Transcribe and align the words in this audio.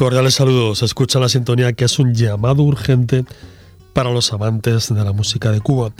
Cordiales 0.00 0.32
saludos. 0.32 0.82
Escucha 0.82 1.20
la 1.20 1.28
sintonía 1.28 1.74
que 1.74 1.84
es 1.84 1.98
un 1.98 2.14
llamado 2.14 2.62
urgente 2.62 3.26
para 3.92 4.10
los 4.10 4.32
amantes 4.32 4.88
de 4.88 5.04
la 5.04 5.12
música 5.12 5.50
de 5.50 5.60
Cuba. 5.60 5.92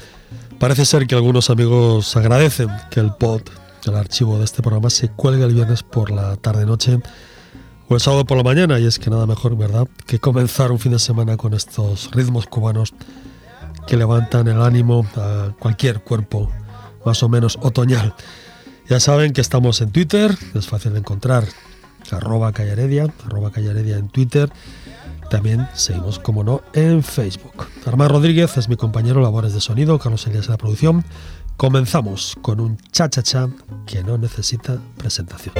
Parece 0.58 0.86
ser 0.86 1.06
que 1.06 1.14
algunos 1.14 1.50
amigos 1.50 2.16
agradecen 2.16 2.70
que 2.90 2.98
el 2.98 3.12
pod, 3.12 3.42
el 3.84 3.94
archivo 3.94 4.38
de 4.38 4.46
este 4.46 4.62
programa, 4.62 4.88
se 4.88 5.10
cuelgue 5.10 5.44
el 5.44 5.52
viernes 5.52 5.82
por 5.82 6.10
la 6.10 6.36
tarde-noche 6.36 6.98
o 7.90 7.94
el 7.94 8.00
sábado 8.00 8.24
por 8.24 8.38
la 8.38 8.42
mañana. 8.42 8.78
Y 8.78 8.86
es 8.86 8.98
que 8.98 9.10
nada 9.10 9.26
mejor, 9.26 9.54
¿verdad?, 9.54 9.86
que 10.06 10.18
comenzar 10.18 10.72
un 10.72 10.78
fin 10.78 10.92
de 10.92 10.98
semana 10.98 11.36
con 11.36 11.52
estos 11.52 12.10
ritmos 12.10 12.46
cubanos 12.46 12.94
que 13.86 13.98
levantan 13.98 14.48
el 14.48 14.62
ánimo 14.62 15.06
a 15.14 15.52
cualquier 15.58 16.00
cuerpo 16.00 16.50
más 17.04 17.22
o 17.22 17.28
menos 17.28 17.58
otoñal. 17.60 18.14
Ya 18.88 18.98
saben 18.98 19.34
que 19.34 19.42
estamos 19.42 19.82
en 19.82 19.92
Twitter, 19.92 20.34
es 20.54 20.66
fácil 20.66 20.94
de 20.94 21.00
encontrar 21.00 21.44
arroba 22.12 22.52
Callaredia, 22.52 23.06
arroba 23.26 23.50
Callaredia 23.50 23.96
en 23.96 24.08
Twitter. 24.08 24.50
También 25.30 25.68
seguimos, 25.74 26.18
como 26.18 26.42
no, 26.42 26.62
en 26.72 27.02
Facebook. 27.02 27.68
Armando 27.86 28.14
Rodríguez 28.14 28.56
es 28.56 28.68
mi 28.68 28.76
compañero 28.76 29.20
labores 29.20 29.52
de 29.54 29.60
sonido, 29.60 29.98
Carlos 29.98 30.26
Elías 30.26 30.46
en 30.46 30.52
la 30.52 30.58
producción. 30.58 31.04
Comenzamos 31.56 32.36
con 32.42 32.58
un 32.58 32.78
cha-cha-cha 32.90 33.48
que 33.86 34.02
no 34.02 34.18
necesita 34.18 34.78
presentación. 34.96 35.54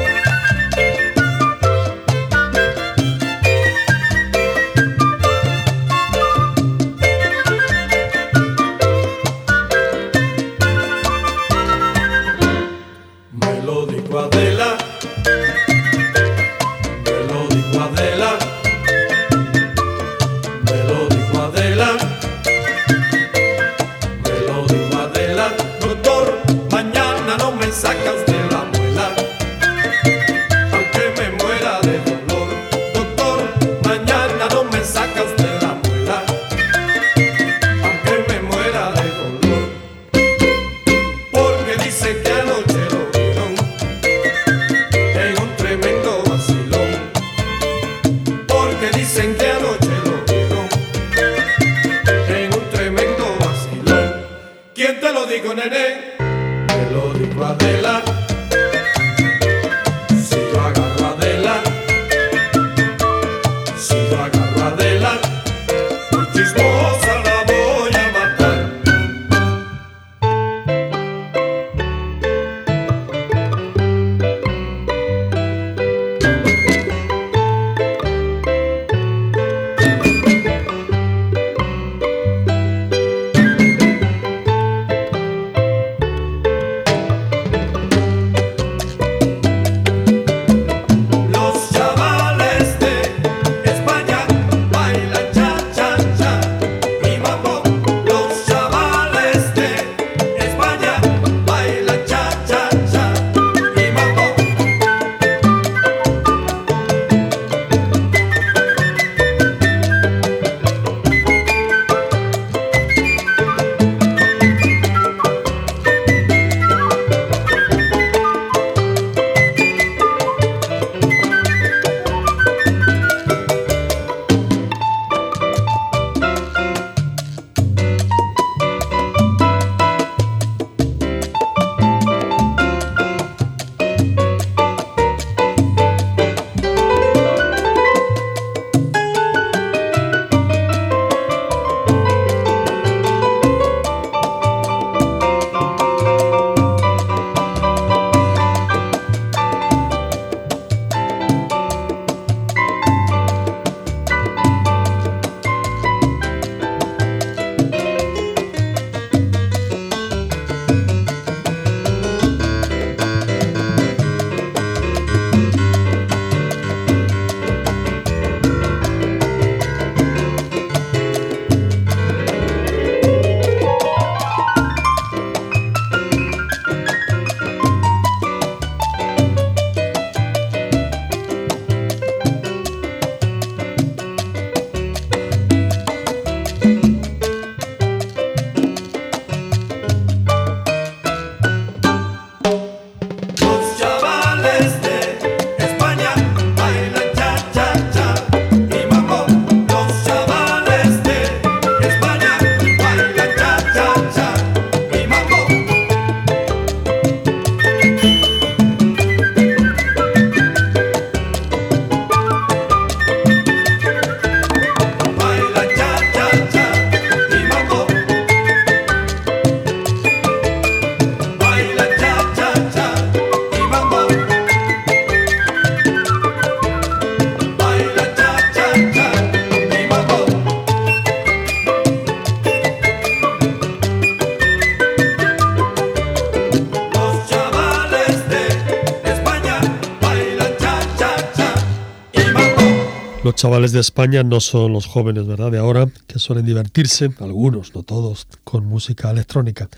Chavales 243.41 243.73
de 243.73 243.81
España 243.81 244.23
no 244.23 244.39
son 244.39 244.75
los 244.75 244.85
jóvenes, 244.85 245.27
¿verdad? 245.27 245.51
De 245.51 245.57
ahora, 245.57 245.89
que 246.07 246.19
suelen 246.19 246.45
divertirse, 246.45 247.11
algunos, 247.21 247.75
no 247.75 247.83
todos, 247.83 248.27
con 248.45 248.67
música 248.67 249.11
electrónica. 249.11 249.71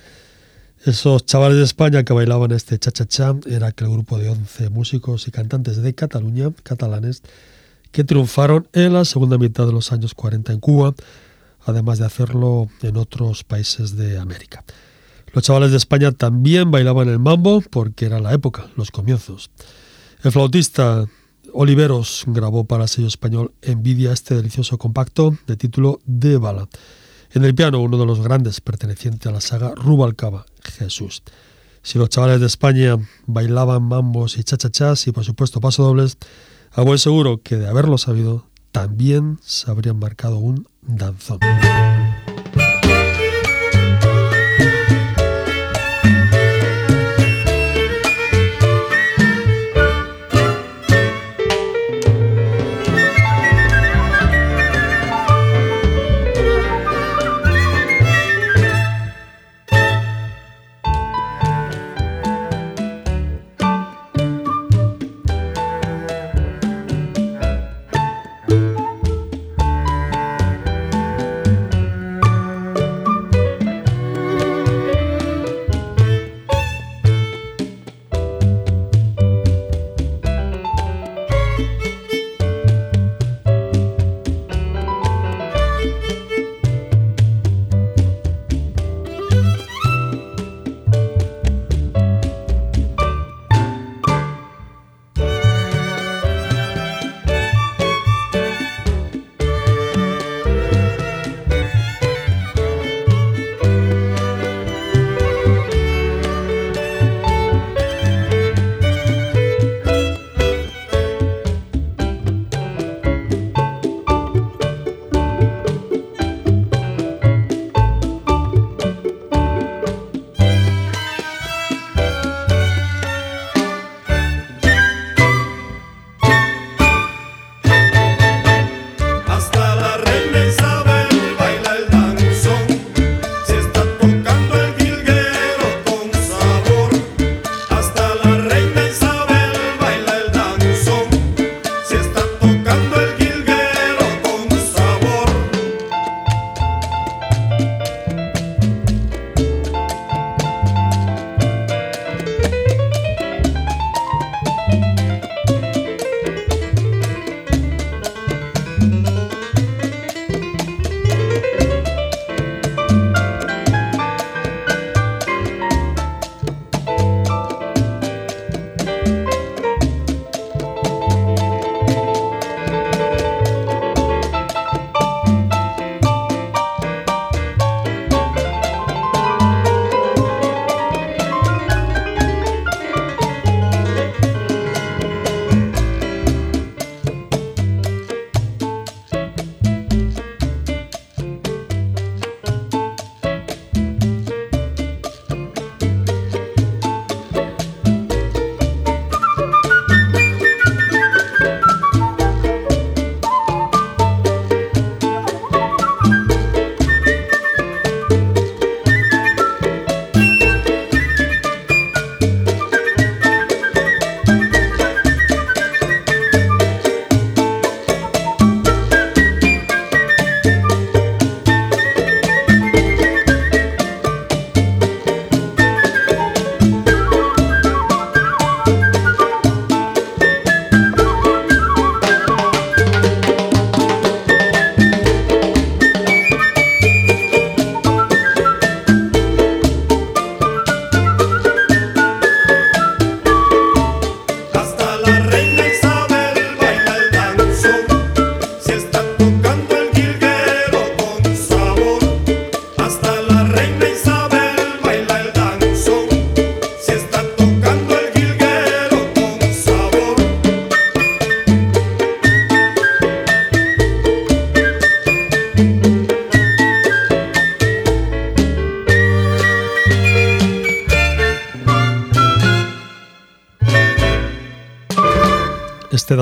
Esos 0.85 1.25
chavales 1.27 1.59
de 1.59 1.63
España 1.63 2.03
que 2.03 2.13
bailaban 2.13 2.51
este 2.51 2.77
cha-cha-cha 2.77 3.37
era 3.47 3.69
aquel 3.69 3.89
grupo 3.89 4.19
de 4.19 4.31
11 4.31 4.69
músicos 4.71 5.29
y 5.29 5.31
cantantes 5.31 5.81
de 5.81 5.95
Cataluña, 5.95 6.51
catalanes, 6.65 7.23
que 7.93 8.03
triunfaron 8.03 8.67
en 8.73 8.95
la 8.95 9.05
segunda 9.05 9.39
mitad 9.39 9.65
de 9.65 9.73
los 9.73 9.93
años 9.93 10.13
40 10.15 10.55
en 10.55 10.59
Cuba, 10.59 10.93
además 11.65 12.01
de 12.01 12.07
hacerlo 12.07 12.67
en 12.83 12.97
otros 12.97 13.45
países 13.45 13.97
de 13.97 14.19
América. 14.19 14.65
Los 15.33 15.45
chavales 15.45 15.71
de 15.71 15.77
España 15.77 16.11
también 16.11 16.73
bailaban 16.73 17.09
el 17.09 17.21
mambo 17.21 17.61
porque 17.61 18.07
era 18.07 18.19
la 18.19 18.35
época, 18.35 18.67
los 18.77 18.91
comienzos. 18.91 19.53
El 20.25 20.33
flautista 20.33 21.07
Oliveros 21.53 22.25
grabó 22.27 22.65
para 22.65 22.85
el 22.85 22.89
sello 22.89 23.09
español 23.09 23.53
Envidia 23.63 24.13
este 24.13 24.35
delicioso 24.35 24.79
compacto 24.79 25.37
de 25.47 25.57
título 25.57 26.01
De 26.05 26.39
Bala. 26.39 26.69
En 27.33 27.45
el 27.45 27.55
piano, 27.55 27.81
uno 27.81 27.99
de 27.99 28.07
los 28.07 28.21
grandes 28.23 28.61
perteneciente 28.61 29.29
a 29.29 29.33
la 29.33 29.41
saga 29.41 29.75
Rubalcaba, 29.75 30.47
Jesús. 30.63 31.23
Si 31.83 31.99
los 31.99 32.09
chavales 32.09 32.41
de 32.41 32.47
España 32.47 32.97
bailaban 33.27 33.83
mambos 33.83 34.39
y 34.39 34.45
chachachas 34.45 35.07
y 35.07 35.13
por 35.13 35.25
supuesto 35.25 35.61
pasodobles, 35.61 36.17
a 36.73 36.83
buen 36.83 36.99
seguro 36.99 37.43
que 37.43 37.57
de 37.57 37.69
haberlo 37.69 37.99
sabido, 37.99 38.47
también 38.71 39.39
se 39.43 39.71
habrían 39.71 39.99
marcado 39.99 40.39
un 40.39 40.67
danzón. 40.81 41.41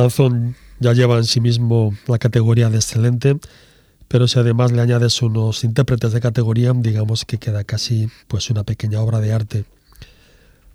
Danzón 0.00 0.56
ya 0.80 0.92
lleva 0.92 1.18
en 1.18 1.24
sí 1.24 1.40
mismo 1.40 1.94
la 2.06 2.18
categoría 2.18 2.70
de 2.70 2.76
excelente, 2.76 3.38
pero 4.08 4.26
si 4.26 4.38
además 4.38 4.72
le 4.72 4.80
añades 4.80 5.22
unos 5.22 5.62
intérpretes 5.62 6.12
de 6.12 6.20
categoría, 6.20 6.72
digamos 6.74 7.24
que 7.24 7.38
queda 7.38 7.64
casi 7.64 8.08
pues 8.26 8.50
una 8.50 8.64
pequeña 8.64 9.00
obra 9.00 9.20
de 9.20 9.32
arte. 9.32 9.64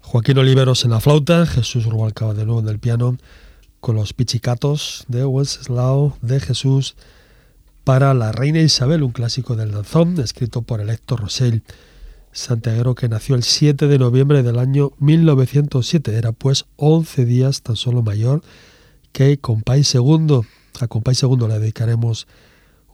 Joaquín 0.01 0.37
Oliveros 0.37 0.85
en 0.85 0.91
la 0.91 1.01
flauta, 1.01 1.45
Jesús 1.45 1.85
Rubalcaba 1.85 2.33
de 2.33 2.45
nuevo 2.45 2.61
en 2.61 2.69
el 2.69 2.79
piano, 2.79 3.17
con 3.79 3.95
los 3.95 4.13
pichicatos 4.13 5.05
de 5.07 5.25
Wenceslao 5.25 6.17
de 6.21 6.39
Jesús 6.39 6.95
para 7.83 8.13
La 8.13 8.31
Reina 8.31 8.61
Isabel, 8.61 9.03
un 9.03 9.11
clásico 9.11 9.55
del 9.55 9.71
danzón 9.71 10.19
escrito 10.19 10.61
por 10.61 10.81
el 10.81 10.97
Rosell, 11.07 11.63
santiaguero 12.31 12.95
que 12.95 13.09
nació 13.09 13.35
el 13.35 13.43
7 13.43 13.87
de 13.87 13.99
noviembre 13.99 14.43
del 14.43 14.59
año 14.59 14.91
1907. 14.99 16.15
Era 16.15 16.31
pues 16.31 16.65
11 16.77 17.25
días 17.25 17.61
tan 17.61 17.75
solo 17.75 18.01
mayor 18.01 18.41
que 19.15 19.37
Compay 19.37 19.85
Segundo. 19.85 20.45
A 20.81 20.89
Compay 20.89 21.15
Segundo 21.15 21.47
le 21.47 21.57
dedicaremos 21.57 22.27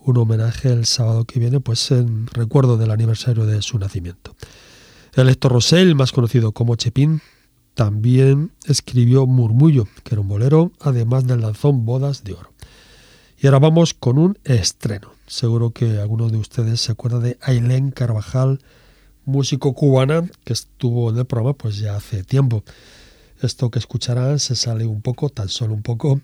un 0.04 0.18
homenaje 0.18 0.72
el 0.72 0.86
sábado 0.86 1.26
que 1.26 1.40
viene, 1.40 1.60
pues 1.62 1.90
en 1.90 2.28
recuerdo 2.28 2.78
del 2.78 2.92
aniversario 2.92 3.48
de 3.48 3.64
su 3.64 3.80
nacimiento. 3.80 4.36
El 5.16 5.30
Héctor 5.30 5.54
Rosell, 5.54 5.96
más 5.96 6.12
conocido 6.12 6.52
como 6.52 6.76
Chepín, 6.76 7.22
también 7.74 8.52
escribió 8.68 9.26
Murmullo, 9.26 9.88
que 10.04 10.14
era 10.14 10.22
un 10.22 10.28
bolero, 10.28 10.72
además 10.80 11.26
del 11.26 11.42
lanzón 11.42 11.86
Bodas 11.86 12.24
de 12.24 12.34
Oro. 12.34 12.54
Y 13.40 13.48
ahora 13.48 13.58
vamos 13.58 13.96
con 13.96 14.20
un 14.20 14.38
estreno. 14.44 15.10
Seguro 15.26 15.72
que 15.72 15.98
algunos 15.98 16.32
de 16.32 16.38
ustedes 16.38 16.82
se 16.82 16.92
acuerdan 16.92 17.24
de 17.24 17.40
Ailén 17.42 17.90
Carvajal, 17.90 18.60
músico 19.26 19.74
cubana 19.74 20.30
que 20.44 20.54
estuvo 20.54 21.10
en 21.10 21.18
el 21.18 21.26
programa 21.26 21.58
pues 21.58 21.80
ya 21.80 21.96
hace 21.96 22.24
tiempo. 22.24 22.64
Esto 23.42 23.72
que 23.72 23.80
escucharán 23.80 24.40
se 24.40 24.56
sale 24.56 24.86
un 24.86 25.02
poco, 25.02 25.30
tan 25.30 25.50
solo 25.50 25.74
un 25.74 25.82
poco, 25.82 26.22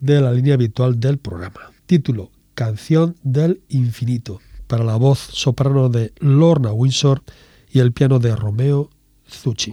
de 0.00 0.20
la 0.20 0.30
línea 0.30 0.54
habitual 0.54 1.00
del 1.00 1.16
programa. 1.18 1.72
Título, 1.86 2.30
Canción 2.54 3.16
del 3.22 3.62
Infinito, 3.68 4.40
para 4.66 4.84
la 4.84 4.96
voz 4.96 5.18
soprano 5.18 5.88
de 5.88 6.12
Lorna 6.18 6.72
Windsor 6.72 7.22
y 7.70 7.78
el 7.78 7.92
piano 7.92 8.18
de 8.18 8.36
Romeo 8.36 8.90
Zucchi. 9.26 9.72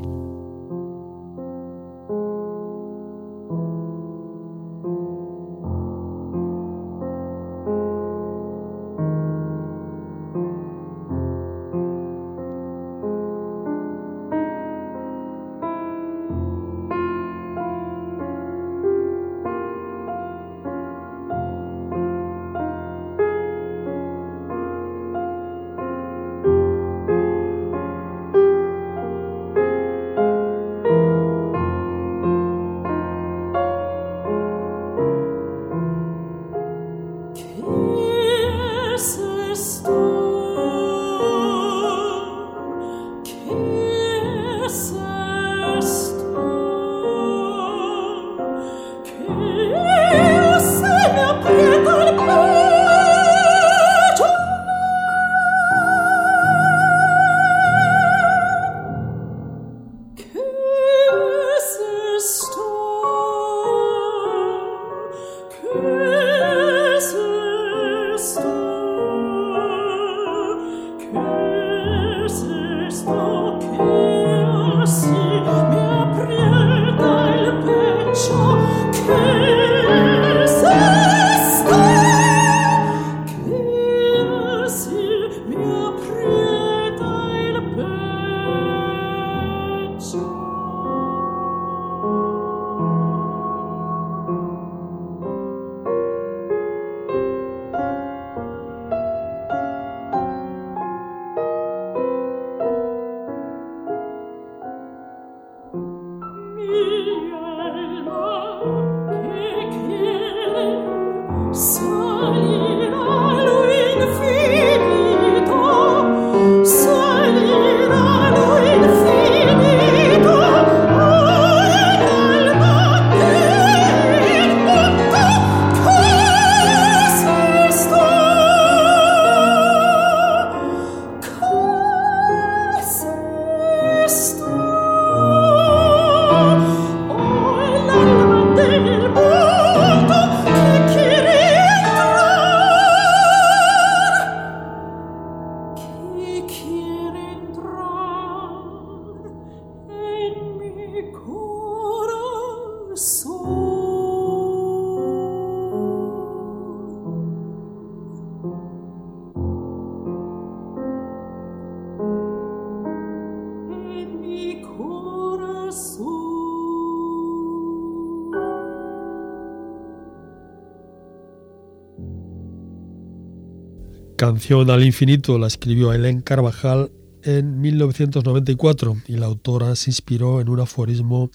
Canción 174.22 174.70
al 174.70 174.86
infinito 174.86 175.40
la 175.40 175.48
escribió 175.48 175.92
Helen 175.92 176.22
Carvajal 176.22 176.92
en 177.24 177.60
1994 177.60 178.98
y 179.08 179.18
la 179.18 179.26
autora 179.26 179.76
se 179.76 179.90
inspiró 179.90 180.40
en 180.40 180.48
un 180.48 180.60
aforismo 180.60 181.32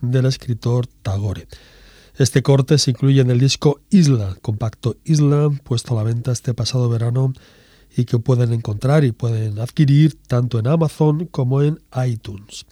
del 0.00 0.24
escritor 0.24 0.86
Tagore. 0.86 1.46
Este 2.16 2.42
corte 2.42 2.78
se 2.78 2.92
incluye 2.92 3.20
en 3.20 3.30
el 3.30 3.38
disco 3.38 3.82
Isla, 3.90 4.38
compacto 4.40 4.96
Isla, 5.04 5.50
puesto 5.64 5.92
a 5.92 5.96
la 5.98 6.02
venta 6.02 6.32
este 6.32 6.54
pasado 6.54 6.88
verano 6.88 7.34
y 7.94 8.06
que 8.06 8.18
pueden 8.18 8.54
encontrar 8.54 9.04
y 9.04 9.12
pueden 9.12 9.60
adquirir 9.60 10.16
tanto 10.26 10.58
en 10.58 10.66
Amazon 10.66 11.26
como 11.26 11.60
en 11.60 11.78
iTunes. 12.06 12.64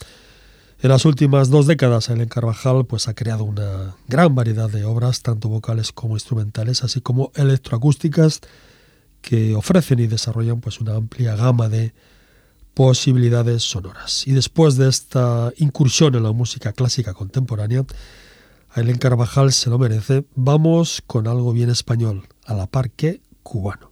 En 0.80 0.88
las 0.88 1.04
últimas 1.04 1.50
dos 1.50 1.66
décadas, 1.66 2.08
Helen 2.08 2.30
Carvajal 2.30 2.86
pues, 2.86 3.06
ha 3.06 3.12
creado 3.12 3.44
una 3.44 3.96
gran 4.08 4.34
variedad 4.34 4.70
de 4.70 4.86
obras, 4.86 5.20
tanto 5.20 5.50
vocales 5.50 5.92
como 5.92 6.14
instrumentales, 6.14 6.82
así 6.84 7.02
como 7.02 7.32
electroacústicas, 7.34 8.40
que 9.22 9.54
ofrecen 9.54 10.00
y 10.00 10.06
desarrollan 10.06 10.60
pues 10.60 10.80
una 10.80 10.96
amplia 10.96 11.34
gama 11.36 11.68
de 11.68 11.94
posibilidades 12.74 13.62
sonoras. 13.62 14.26
Y 14.26 14.32
después 14.32 14.76
de 14.76 14.88
esta 14.88 15.52
incursión 15.56 16.14
en 16.14 16.24
la 16.24 16.32
música 16.32 16.72
clásica 16.72 17.14
contemporánea, 17.14 17.84
Aileen 18.70 18.98
Carvajal 18.98 19.52
se 19.52 19.70
lo 19.70 19.78
merece. 19.78 20.24
Vamos 20.34 21.02
con 21.06 21.26
algo 21.26 21.52
bien 21.52 21.70
español, 21.70 22.26
a 22.46 22.54
la 22.54 22.66
par 22.66 22.90
que 22.90 23.20
cubano. 23.42 23.90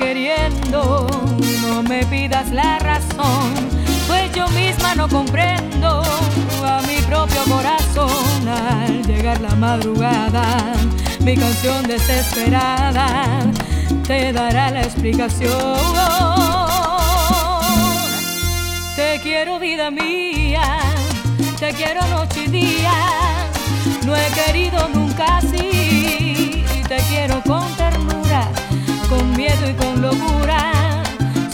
Queriendo, 0.00 1.06
no 1.62 1.82
me 1.82 2.04
pidas 2.06 2.50
la 2.50 2.78
razón, 2.78 3.52
pues 4.08 4.32
yo 4.34 4.48
misma 4.48 4.94
no 4.94 5.08
comprendo 5.08 6.02
a 6.64 6.80
mi 6.88 6.96
propio 7.02 7.42
corazón. 7.44 8.48
Al 8.48 9.06
llegar 9.06 9.40
la 9.40 9.54
madrugada, 9.54 10.72
mi 11.20 11.36
canción 11.36 11.82
desesperada 11.84 13.42
te 14.06 14.32
dará 14.32 14.70
la 14.70 14.80
explicación. 14.80 15.78
Te 18.96 19.20
quiero 19.22 19.58
vida 19.58 19.90
mía, 19.90 20.78
te 21.58 21.72
quiero 21.72 22.06
noche 22.08 22.44
y 22.44 22.48
día, 22.48 22.92
no 24.04 24.16
he 24.16 24.28
querido 24.30 24.88
nunca 24.88 25.38
así, 25.38 26.64
te 26.88 26.96
quiero 27.08 27.40
con 27.46 27.64
ternura, 27.76 28.19
con 29.10 29.36
miedo 29.36 29.68
y 29.68 29.74
con 29.74 30.00
locura, 30.00 31.02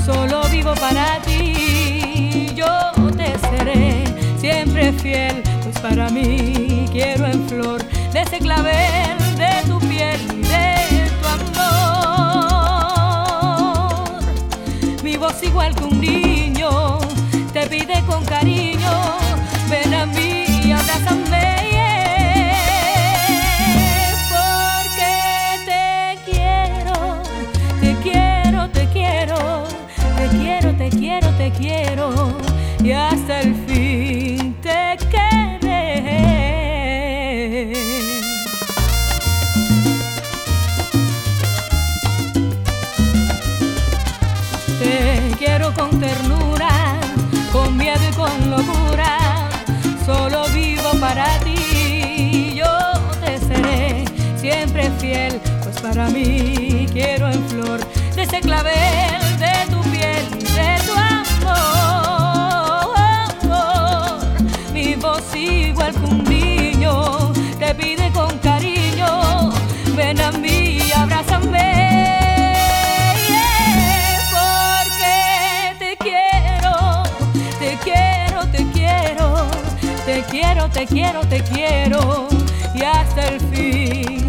solo 0.05 0.43
vivo 0.51 0.75
para 0.75 1.19
ti, 1.23 2.53
yo 2.55 2.67
te 3.17 3.37
seré 3.39 4.05
siempre 4.39 4.93
fiel, 4.93 5.43
pues 5.63 5.79
para 5.79 6.11
mí 6.11 6.87
quiero 6.93 7.27
en 7.27 7.49
flor 7.49 7.83
de 8.13 8.21
ese 8.21 8.39
clavel 8.41 9.17
de 9.39 9.63
tu 9.67 9.79
piel 9.89 10.21
y 10.35 10.43
de 10.43 11.11
tu 11.23 11.27
amor. 11.29 11.83
Mi 15.03 15.17
voz 15.17 15.43
igual 15.43 15.75
que 15.75 15.85
un 15.85 15.99
niño 15.99 16.99
te 17.55 17.67
pide 17.69 18.05
con 18.07 18.23
cariño, 18.27 19.17
quiero, 31.59 32.37
y 32.83 32.93
hasta 32.93 33.41
el 33.41 33.55
fin 33.67 34.55
te 34.63 34.97
querré. 35.11 36.13
Te 44.79 45.37
quiero 45.39 45.73
con 45.75 45.91
ternura, 45.99 47.01
con 47.53 47.77
miedo 47.77 48.01
y 48.09 48.13
con 48.15 48.51
locura. 48.51 49.49
Solo 50.05 50.47
vivo 50.55 50.91
para 51.01 51.39
ti, 51.41 52.55
yo 52.55 52.73
te 53.25 53.39
seré 53.39 54.05
siempre 54.37 54.91
fiel, 55.01 55.41
pues 55.65 55.81
para 55.81 56.09
mí 56.11 56.87
quiero 56.93 57.29
en 57.29 57.43
flor 57.49 57.81
de 58.15 58.23
ese 58.23 58.41
clavel 58.41 58.86
te 80.77 80.85
quiero, 80.85 81.21
te 81.23 81.41
quiero, 81.41 82.29
y 82.75 82.83
hasta 82.83 83.29
el 83.29 83.41
fin 83.41 84.26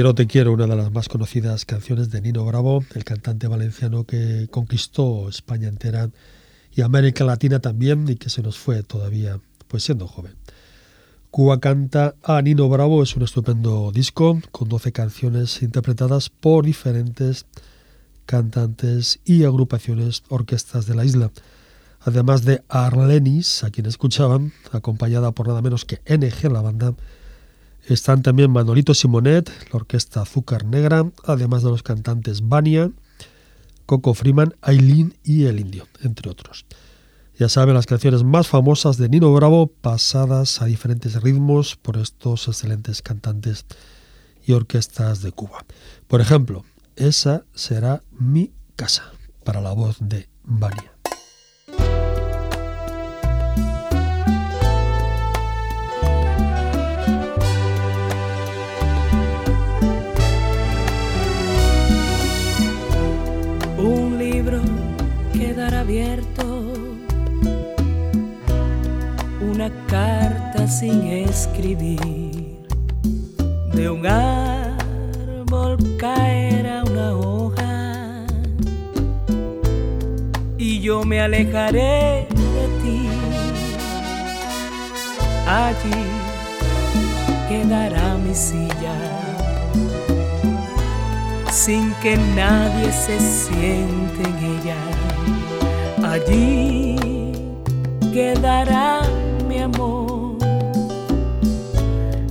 quiero, 0.00 0.14
te 0.14 0.26
quiero, 0.26 0.54
una 0.54 0.66
de 0.66 0.76
las 0.76 0.90
más 0.90 1.10
conocidas 1.10 1.66
canciones 1.66 2.10
de 2.10 2.22
Nino 2.22 2.42
Bravo, 2.46 2.82
el 2.94 3.04
cantante 3.04 3.48
valenciano 3.48 4.04
que 4.04 4.48
conquistó 4.50 5.28
España 5.28 5.68
entera 5.68 6.08
y 6.74 6.80
América 6.80 7.22
Latina 7.22 7.58
también 7.58 8.08
y 8.08 8.16
que 8.16 8.30
se 8.30 8.40
nos 8.40 8.56
fue 8.56 8.82
todavía, 8.82 9.38
pues 9.68 9.82
siendo 9.84 10.08
joven. 10.08 10.32
Cuba 11.30 11.60
canta 11.60 12.14
a 12.22 12.40
Nino 12.40 12.66
Bravo 12.70 13.02
es 13.02 13.14
un 13.14 13.24
estupendo 13.24 13.92
disco 13.92 14.40
con 14.52 14.70
12 14.70 14.90
canciones 14.92 15.60
interpretadas 15.60 16.30
por 16.30 16.64
diferentes 16.64 17.44
cantantes 18.24 19.20
y 19.26 19.44
agrupaciones 19.44 20.22
orquestas 20.30 20.86
de 20.86 20.94
la 20.94 21.04
isla. 21.04 21.30
Además 22.00 22.46
de 22.46 22.62
Arlenis, 22.70 23.64
a 23.64 23.70
quien 23.70 23.84
escuchaban, 23.84 24.54
acompañada 24.72 25.32
por 25.32 25.46
nada 25.46 25.60
menos 25.60 25.84
que 25.84 26.00
NG, 26.06 26.50
la 26.50 26.62
banda, 26.62 26.94
están 27.86 28.22
también 28.22 28.50
Manolito 28.50 28.94
Simonet, 28.94 29.50
la 29.72 29.76
orquesta 29.76 30.22
Azúcar 30.22 30.64
Negra, 30.64 31.10
además 31.24 31.62
de 31.62 31.70
los 31.70 31.82
cantantes 31.82 32.48
Vania, 32.48 32.90
Coco 33.86 34.14
Freeman, 34.14 34.54
Aileen 34.60 35.14
y 35.24 35.44
El 35.44 35.60
Indio, 35.60 35.86
entre 36.02 36.30
otros. 36.30 36.66
Ya 37.38 37.48
saben, 37.48 37.74
las 37.74 37.86
canciones 37.86 38.22
más 38.22 38.48
famosas 38.48 38.98
de 38.98 39.08
Nino 39.08 39.32
Bravo 39.32 39.66
pasadas 39.66 40.60
a 40.60 40.66
diferentes 40.66 41.20
ritmos 41.22 41.76
por 41.76 41.96
estos 41.96 42.46
excelentes 42.48 43.00
cantantes 43.00 43.64
y 44.44 44.52
orquestas 44.52 45.22
de 45.22 45.32
Cuba. 45.32 45.64
Por 46.06 46.20
ejemplo, 46.20 46.64
esa 46.96 47.44
será 47.54 48.02
mi 48.10 48.52
casa, 48.76 49.04
para 49.42 49.60
la 49.60 49.72
voz 49.72 49.96
de 50.00 50.28
Vania. 50.44 50.99
Abierto, 65.74 66.44
un 69.40 69.60
una 69.60 69.70
carta 69.86 70.66
sin 70.66 71.02
escribir. 71.04 72.58
De 73.74 73.90
un 73.90 74.06
árbol 74.06 75.76
caerá 75.98 76.82
una 76.84 77.14
hoja 77.14 78.24
y 80.56 80.80
yo 80.80 81.04
me 81.04 81.20
alejaré 81.20 82.26
de 82.30 82.66
ti. 82.82 83.08
Allí 85.46 86.04
quedará 87.48 88.16
mi 88.16 88.34
silla 88.34 88.94
sin 91.50 91.92
que 92.02 92.16
nadie 92.34 92.90
se 92.92 93.18
siente 93.20 94.22
en 94.22 94.38
ella. 94.54 94.89
Allí 96.10 96.96
quedará 98.12 99.02
mi 99.46 99.60
amor 99.60 100.38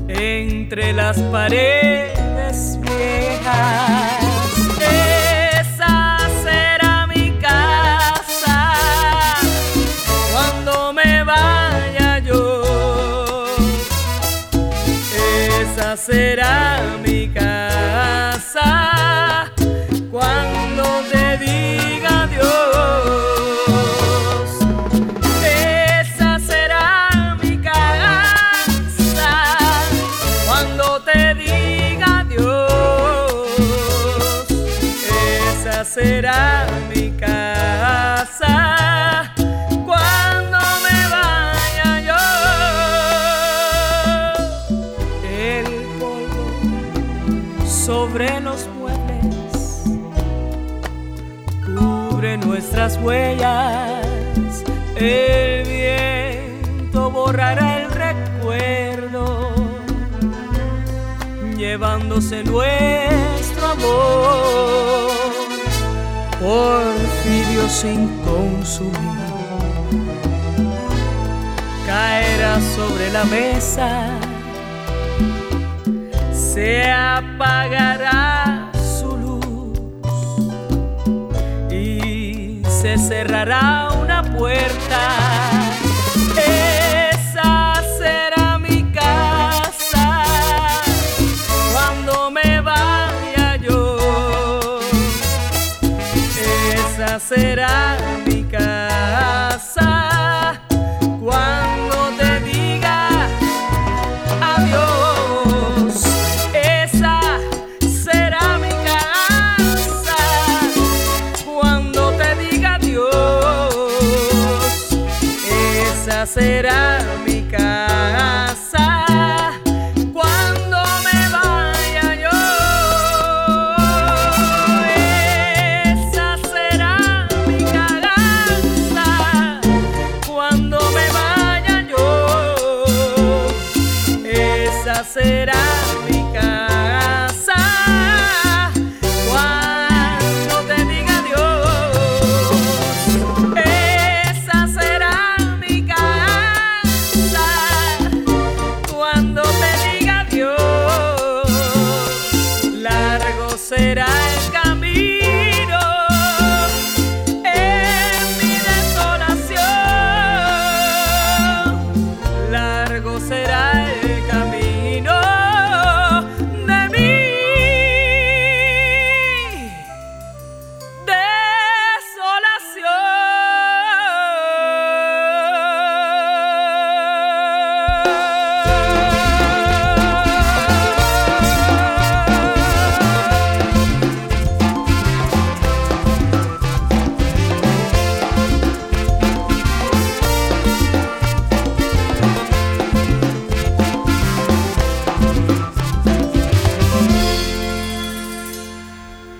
entre 0.10 0.92
las 0.92 1.18
paredes 1.32 2.78
viejas. 2.82 4.20
Esa 15.62 15.96
será 15.98 16.99
El 55.00 55.64
viento 55.66 57.10
borrará 57.10 57.84
el 57.84 57.90
recuerdo, 57.90 59.54
llevándose 61.58 62.44
nuestro 62.44 63.66
amor. 63.66 65.12
Porfirio 66.42 67.68
sin 67.70 68.08
consumir 68.24 69.10
caerá 71.86 72.60
sobre 72.76 73.10
la 73.12 73.24
mesa 73.26 74.10
se 76.32 76.90
apagará 76.92 78.72
su 79.00 79.18
luz 79.18 79.80
y 81.72 82.62
se 82.70 82.98
cerrará 82.98 83.89
puerta. 84.40 85.02
Esa 86.38 87.84
será 88.00 88.58
mi 88.58 88.80
casa 89.00 90.08
cuando 91.74 92.32
me 92.32 92.62
vaya 92.62 93.58
yo. 93.58 94.80
Esa 96.74 97.20
será 97.20 97.69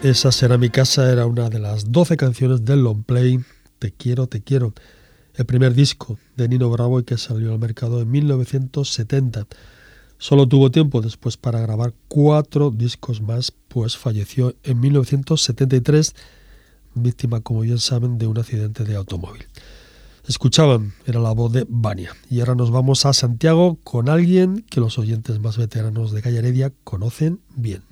Esa 0.10 0.32
será 0.32 0.58
mi 0.58 0.72
casa 0.72 1.12
era 1.12 1.28
una 1.28 1.52
de 1.52 1.60
las 1.60 1.92
12 1.92 2.18
canciones 2.18 2.66
del 2.66 2.82
long 2.82 3.04
play 3.04 3.42
Te 3.78 3.92
quiero, 3.92 4.26
te 4.26 4.42
quiero, 4.42 4.74
el 5.36 5.46
primer 5.46 5.76
disco 5.76 6.18
de 6.36 6.50
Nino 6.50 6.68
Bravo 6.72 7.00
y 7.00 7.04
que 7.04 7.16
salió 7.16 7.52
al 7.52 7.60
mercado 7.60 8.02
en 8.02 8.10
1970. 8.10 9.46
Solo 10.18 10.48
tuvo 10.48 10.72
tiempo 10.72 11.02
después 11.02 11.38
para 11.38 11.60
grabar 11.60 11.94
cuatro 12.08 12.72
discos 12.72 13.22
más, 13.22 13.54
pues 13.68 13.98
falleció 13.98 14.56
en 14.64 14.80
1973, 14.80 16.16
víctima, 16.96 17.42
como 17.42 17.62
bien 17.62 17.78
saben, 17.78 18.18
de 18.18 18.26
un 18.26 18.40
accidente 18.40 18.86
de 18.86 18.96
automóvil. 18.96 19.46
Escuchaban, 20.28 20.92
era 21.06 21.20
la 21.20 21.34
voz 21.34 21.54
de 21.54 21.68
Vania. 21.70 22.16
Y 22.32 22.40
ahora 22.40 22.56
nos 22.56 22.72
vamos 22.72 23.06
a 23.06 23.14
Santiago 23.14 23.78
con 23.84 24.10
alguien 24.10 24.66
que 24.72 24.80
los 24.80 24.98
oyentes 24.98 25.40
más 25.40 25.58
veteranos 25.58 26.12
de 26.12 26.24
Calle 26.24 26.40
Heredia 26.40 26.74
conocen 26.84 27.42
bien. 27.56 27.84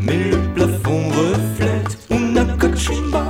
Mais 0.00 0.30
le 0.30 0.38
plafond 0.54 1.08
reflète 1.08 1.98
una 2.10 2.44
kachimba 2.60 3.24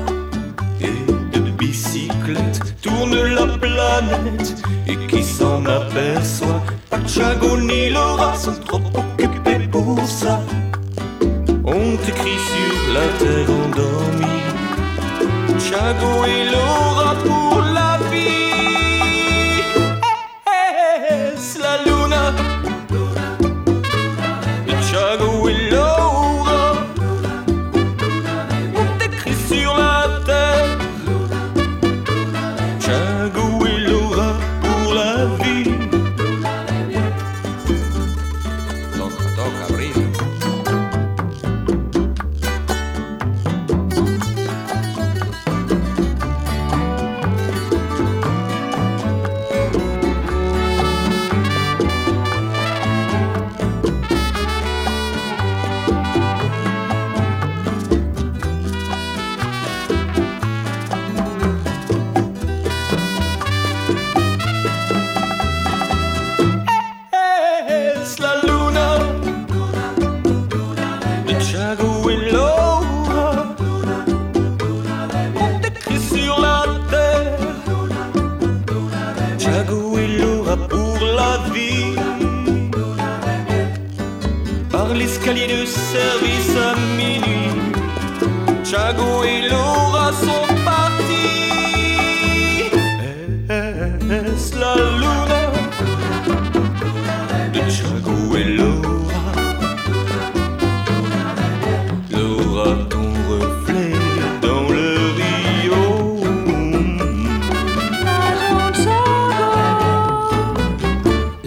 et 0.81 1.39
de 1.39 1.51
bicyclette 1.53 2.61
tourne 2.83 3.15
la 3.15 3.47
planète 3.59 4.55
et 4.87 4.97
qui 5.07 5.23
s'en 5.23 5.65
aperçoit 5.67 6.63
Pachago 6.91 7.57
ni 7.59 7.91
Laura 7.91 8.35
sont 8.37 8.59
trop 8.65 8.81
occupés 8.95 9.69
pour 9.71 9.99
ça. 10.07 10.41
On 11.65 11.97
t'écrit 11.97 12.41
sur 12.51 12.77
la 12.95 13.07
terre 13.19 13.51
endormie 13.65 14.43
Chago 15.59 16.25
et 16.27 16.45
Laura 16.53 17.15
pour 17.25 17.74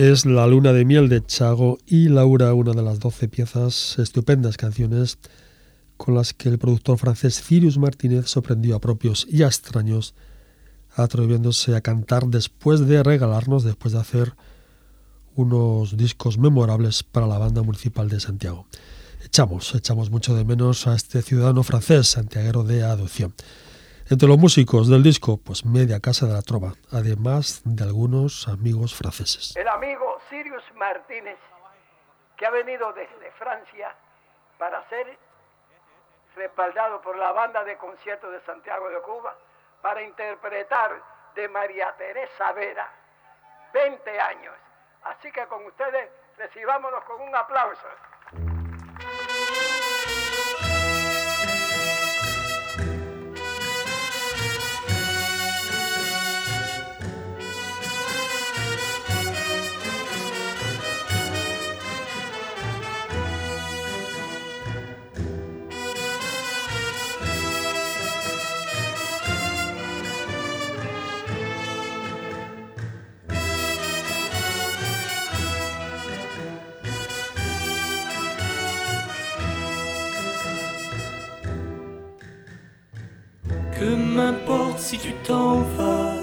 Es 0.07 0.25
La 0.25 0.47
Luna 0.47 0.71
de 0.71 0.85
Miel 0.85 1.09
de 1.09 1.21
Chago 1.21 1.79
y 1.85 2.07
Laura, 2.07 2.53
una 2.53 2.71
de 2.71 2.81
las 2.81 3.01
12 3.01 3.27
piezas, 3.27 3.99
estupendas 3.99 4.55
canciones 4.55 5.17
con 5.97 6.15
las 6.15 6.33
que 6.33 6.47
el 6.47 6.57
productor 6.57 6.97
francés 6.97 7.43
Cyrus 7.45 7.77
Martínez 7.77 8.27
sorprendió 8.27 8.77
a 8.77 8.79
propios 8.79 9.27
y 9.29 9.43
a 9.43 9.47
extraños, 9.47 10.15
atreviéndose 10.95 11.75
a 11.75 11.81
cantar 11.81 12.27
después 12.27 12.87
de 12.87 13.03
regalarnos, 13.03 13.65
después 13.65 13.91
de 13.91 13.99
hacer 13.99 14.33
unos 15.35 15.97
discos 15.97 16.37
memorables 16.37 17.03
para 17.03 17.27
la 17.27 17.37
banda 17.37 17.61
municipal 17.61 18.07
de 18.07 18.21
Santiago. 18.21 18.65
Echamos, 19.25 19.75
echamos 19.75 20.09
mucho 20.09 20.33
de 20.35 20.45
menos 20.45 20.87
a 20.87 20.95
este 20.95 21.21
ciudadano 21.21 21.63
francés, 21.63 22.07
santiaguero 22.07 22.63
de 22.63 22.81
adopción. 22.81 23.33
Entre 24.09 24.25
los 24.25 24.37
músicos 24.37 24.89
del 24.89 25.03
disco, 25.03 25.35
pues 25.35 25.65
media 25.65 25.99
casa 25.99 26.27
de 26.27 26.33
la 26.33 26.41
trova, 26.41 26.71
además 26.93 27.61
de 27.65 27.83
algunos 27.83 28.47
amigos 28.47 28.95
franceses. 28.95 29.53
el 29.57 29.67
amigo 29.67 30.21
Sirius 30.29 30.63
Martínez, 30.75 31.37
que 32.37 32.45
ha 32.45 32.49
venido 32.51 32.93
desde 32.93 33.29
Francia 33.31 33.93
para 34.57 34.87
ser 34.87 35.17
respaldado 36.37 37.01
por 37.01 37.17
la 37.17 37.33
banda 37.33 37.65
de 37.65 37.75
conciertos 37.75 38.31
de 38.31 38.39
Santiago 38.45 38.89
de 38.89 39.01
Cuba, 39.01 39.35
para 39.81 40.01
interpretar 40.01 41.03
de 41.35 41.49
María 41.49 41.93
Teresa 41.97 42.53
Vera, 42.53 42.89
20 43.73 44.19
años. 44.21 44.55
Así 45.03 45.29
que 45.33 45.45
con 45.47 45.65
ustedes 45.65 46.09
recibámonos 46.37 47.03
con 47.03 47.19
un 47.21 47.35
aplauso. 47.35 47.87
M'importe 84.17 84.79
si 84.79 84.97
tu 84.97 85.11
t'en 85.27 85.59
vas, 85.77 86.15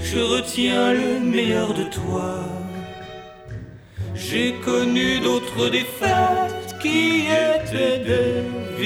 je 0.00 0.20
retiens 0.34 0.92
le 0.94 1.20
meilleur 1.20 1.70
de 1.74 1.84
toi. 1.98 2.30
J'ai 4.14 4.50
connu 4.68 5.20
d'autres 5.20 5.68
défaites 5.68 6.70
qui 6.82 7.26
étaient 7.50 8.00
des 8.10 8.32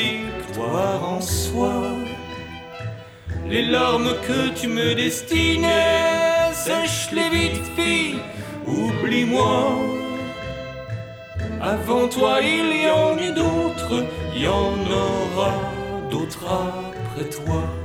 victoires 0.00 1.04
en 1.16 1.20
soi. 1.20 1.76
Les 3.52 3.64
larmes 3.74 4.14
que 4.26 4.40
tu 4.58 4.66
me 4.66 4.88
destinais, 4.94 6.52
sèche-les 6.66 7.30
vite, 7.36 7.66
fille, 7.76 8.18
oublie-moi. 8.66 9.58
Avant 11.74 12.06
toi, 12.16 12.34
il 12.56 12.68
y 12.84 12.88
en 13.02 13.12
eut 13.26 13.36
d'autres, 13.40 13.98
il 14.34 14.42
y 14.42 14.48
en 14.48 14.76
aura 15.06 15.52
d'autres 16.10 16.44
après 17.12 17.28
toi. 17.28 17.81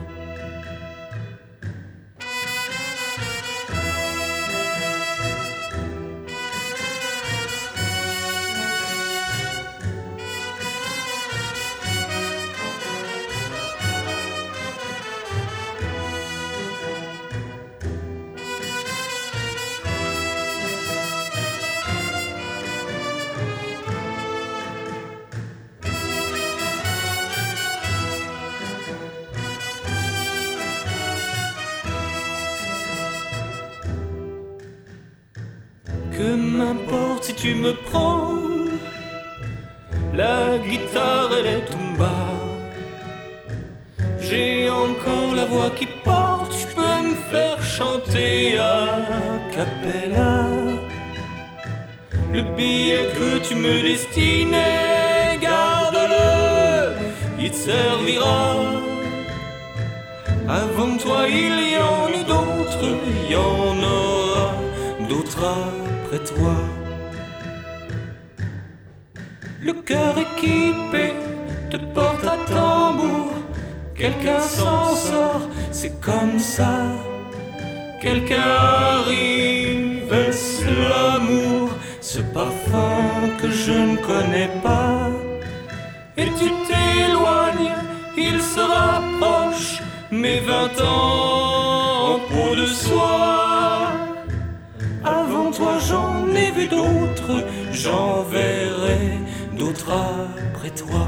D'autres 99.58 99.92
après 99.92 100.70
toi. 100.72 101.08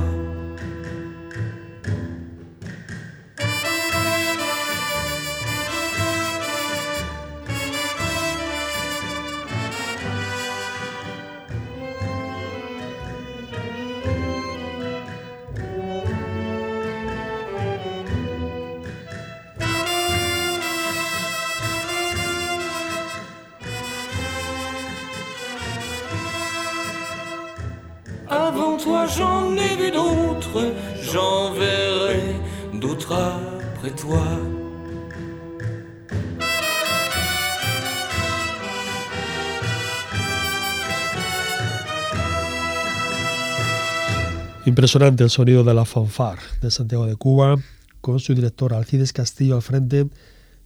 Impresionante 44.80 45.26
el 45.26 45.30
sonido 45.30 45.66
de 45.66 45.74
la 45.74 45.84
fanfare 45.84 46.40
de 46.62 46.72
Santiago 46.72 47.06
de 47.06 47.18
Cuba, 47.18 47.58
con 48.00 48.22
su 48.22 48.34
director 48.34 48.74
Alcides 48.74 49.12
Castillo 49.12 49.58
al 49.58 49.62
frente 49.62 50.08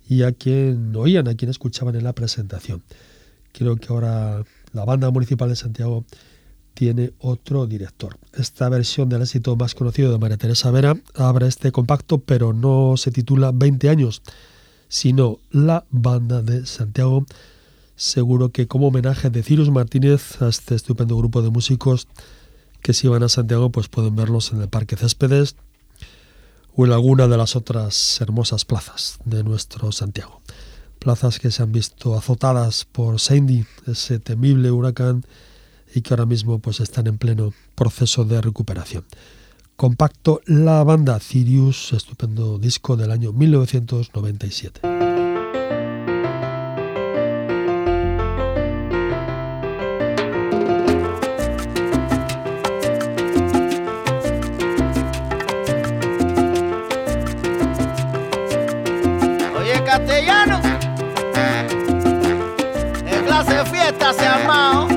y 0.08 0.22
a 0.22 0.34
quien 0.34 0.96
oían, 0.96 1.28
a 1.28 1.34
quien 1.34 1.50
escuchaban 1.50 1.96
en 1.96 2.04
la 2.04 2.14
presentación. 2.14 2.84
Creo 3.54 3.76
que 3.76 3.88
ahora 3.90 4.44
la 4.72 4.86
banda 4.86 5.10
municipal 5.10 5.50
de 5.50 5.56
Santiago 5.56 6.06
tiene 6.76 7.14
otro 7.22 7.66
director. 7.66 8.20
Esta 8.34 8.70
versión 8.70 9.10
del 9.10 9.24
éxito 9.24 9.56
más 9.56 9.74
conocido 9.74 10.12
de 10.12 10.20
María 10.20 10.38
Teresa 10.38 10.70
Vera 10.70 10.96
abre 11.16 11.48
este 11.48 11.72
compacto, 11.72 12.20
pero 12.20 12.54
no 12.54 12.98
se 12.98 13.10
titula 13.10 13.52
20 13.52 13.90
años, 13.90 14.22
sino 14.90 15.40
La 15.50 15.86
Banda 15.90 16.44
de 16.44 16.68
Santiago. 16.68 17.26
Seguro 17.96 18.50
que 18.50 18.68
como 18.68 18.90
homenaje 18.90 19.32
de 19.32 19.42
Cirus 19.42 19.72
Martínez 19.72 20.40
a 20.40 20.50
este 20.50 20.76
estupendo 20.76 21.18
grupo 21.18 21.42
de 21.42 21.50
músicos 21.50 22.08
que 22.84 22.94
si 22.94 23.08
van 23.08 23.24
a 23.24 23.30
Santiago 23.30 23.72
pues 23.72 23.88
pueden 23.88 24.16
verlos 24.16 24.52
en 24.52 24.62
el 24.62 24.68
Parque 24.68 24.96
Céspedes 24.96 25.56
o 26.76 26.86
en 26.86 26.92
alguna 26.92 27.28
de 27.28 27.38
las 27.38 27.56
otras 27.56 28.20
hermosas 28.22 28.66
plazas 28.66 29.20
de 29.26 29.44
nuestro 29.44 29.92
Santiago. 29.92 30.42
Plazas 31.00 31.40
que 31.40 31.50
se 31.50 31.64
han 31.64 31.72
visto 31.72 32.16
azotadas 32.16 32.86
por 32.86 33.20
Sandy, 33.20 33.66
ese 33.88 34.20
temible 34.20 34.70
huracán 34.70 35.26
y 35.96 36.02
que 36.02 36.14
ahora 36.14 36.26
mismo 36.26 36.60
pues 36.60 36.80
están 36.80 37.08
en 37.08 37.18
pleno 37.18 37.54
proceso 37.76 38.26
de 38.26 38.42
recuperación. 38.42 39.06
Compacto 39.76 40.42
La 40.46 40.84
Banda 40.84 41.20
Sirius, 41.20 41.94
estupendo 41.94 42.60
disco 42.60 42.96
del 42.96 43.12
año 43.12 43.32
1997. 43.32 45.13
Oye, 59.94 60.06
castellano, 60.06 60.60
en 63.06 63.26
clase 63.26 63.54
de 63.54 63.66
fiesta 63.66 64.14
se 64.14 64.26
ha 64.26 64.36
armado. 64.36 64.93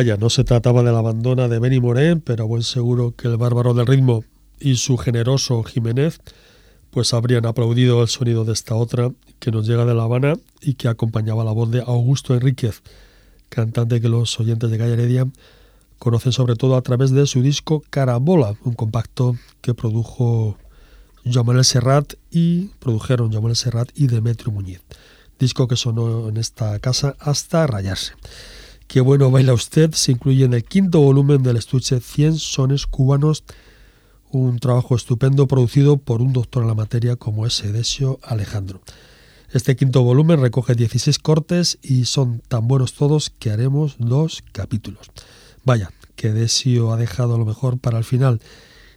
No 0.00 0.30
se 0.30 0.44
trataba 0.44 0.82
de 0.82 0.92
la 0.92 1.00
abandona 1.00 1.46
de 1.46 1.58
Benny 1.58 1.78
Moré, 1.78 2.16
pero 2.16 2.46
buen 2.46 2.62
seguro 2.62 3.12
que 3.14 3.28
el 3.28 3.36
bárbaro 3.36 3.74
del 3.74 3.86
ritmo 3.86 4.24
y 4.58 4.76
su 4.76 4.96
generoso 4.96 5.62
Jiménez 5.62 6.20
pues 6.88 7.12
habrían 7.12 7.44
aplaudido 7.44 8.00
el 8.00 8.08
sonido 8.08 8.46
de 8.46 8.54
esta 8.54 8.74
otra 8.76 9.10
que 9.40 9.50
nos 9.50 9.66
llega 9.66 9.84
de 9.84 9.94
La 9.94 10.04
Habana 10.04 10.38
y 10.62 10.74
que 10.74 10.88
acompañaba 10.88 11.44
la 11.44 11.52
voz 11.52 11.70
de 11.70 11.82
Augusto 11.82 12.34
Enríquez, 12.34 12.80
cantante 13.50 14.00
que 14.00 14.08
los 14.08 14.40
oyentes 14.40 14.70
de 14.70 14.78
Calle 14.78 14.94
Heredia 14.94 15.28
conocen 15.98 16.32
sobre 16.32 16.56
todo 16.56 16.76
a 16.76 16.82
través 16.82 17.10
de 17.10 17.26
su 17.26 17.42
disco 17.42 17.84
Carambola, 17.90 18.54
un 18.64 18.72
compacto 18.72 19.36
que 19.60 19.74
produjo 19.74 20.56
Joan 21.30 21.44
Manuel 21.44 21.66
Serrat 21.66 22.14
y 22.30 22.68
produjeron 22.78 23.28
Joan 23.28 23.42
Manuel 23.42 23.56
Serrat 23.56 23.90
y 23.94 24.06
Demetrio 24.06 24.50
Muñiz. 24.50 24.80
Disco 25.38 25.68
que 25.68 25.76
sonó 25.76 26.30
en 26.30 26.38
esta 26.38 26.78
casa 26.78 27.16
hasta 27.20 27.66
rayarse. 27.66 28.14
Qué 28.90 29.00
bueno 29.00 29.30
baila 29.30 29.54
usted 29.54 29.92
se 29.92 30.10
incluye 30.10 30.44
en 30.44 30.52
el 30.52 30.64
quinto 30.64 30.98
volumen 30.98 31.44
del 31.44 31.56
estuche 31.56 32.00
100 32.00 32.38
sones 32.38 32.88
cubanos, 32.88 33.44
un 34.32 34.58
trabajo 34.58 34.96
estupendo 34.96 35.46
producido 35.46 35.98
por 35.98 36.20
un 36.20 36.32
doctor 36.32 36.62
en 36.62 36.70
la 36.70 36.74
materia 36.74 37.14
como 37.14 37.46
es 37.46 37.62
Edesio 37.62 38.18
Alejandro. 38.20 38.80
Este 39.52 39.76
quinto 39.76 40.02
volumen 40.02 40.40
recoge 40.40 40.74
16 40.74 41.20
cortes 41.20 41.78
y 41.82 42.06
son 42.06 42.42
tan 42.48 42.66
buenos 42.66 42.94
todos 42.94 43.30
que 43.30 43.52
haremos 43.52 43.94
dos 44.00 44.42
capítulos. 44.50 45.06
Vaya, 45.64 45.92
que 46.16 46.30
Edesio 46.30 46.92
ha 46.92 46.96
dejado 46.96 47.38
lo 47.38 47.44
mejor 47.44 47.78
para 47.78 47.96
el 47.96 48.02
final. 48.02 48.40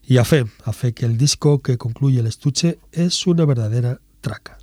Y 0.03 0.17
a 0.17 0.25
fe, 0.25 0.45
a 0.65 0.73
fe 0.73 0.93
que 0.93 1.05
el 1.05 1.19
disco 1.19 1.61
que 1.61 1.77
concluye 1.77 2.19
el 2.19 2.25
estuche 2.25 2.79
es 2.93 3.27
una 3.27 3.45
verdadera 3.45 3.99
traca. 4.21 4.57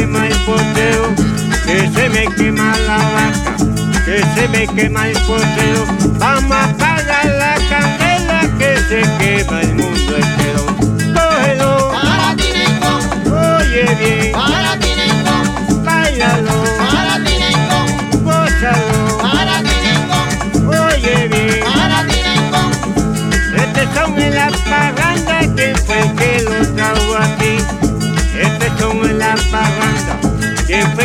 Quema 0.00 0.26
el 0.26 0.34
poteo, 0.46 1.14
que 1.66 1.90
se 1.90 2.08
me 2.08 2.26
quema 2.34 2.74
la 2.86 2.96
vaca, 2.96 3.54
que 4.06 4.24
se 4.34 4.48
me 4.48 4.66
quema 4.66 5.08
el 5.08 5.18
poteo. 5.28 5.84
Vamos 6.18 6.52
a 6.52 6.64
apagar 6.64 7.26
la 7.26 7.54
candela 7.68 8.40
que 8.58 8.78
se 8.88 9.02
quema 9.18 9.60
el 9.60 9.69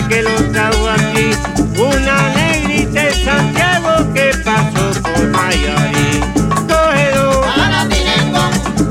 que 0.07 0.21
lo 0.21 0.35
trajo 0.51 0.89
aquí? 0.89 1.31
Una 1.77 2.29
negrita 2.35 3.03
de 3.03 3.13
Santiago 3.23 4.13
que 4.13 4.31
pasó 4.43 5.01
por 5.01 5.27
Mayarí. 5.29 6.21
Cógelo, 6.67 7.41
para 7.41 7.87
Tinenco, 7.89 8.41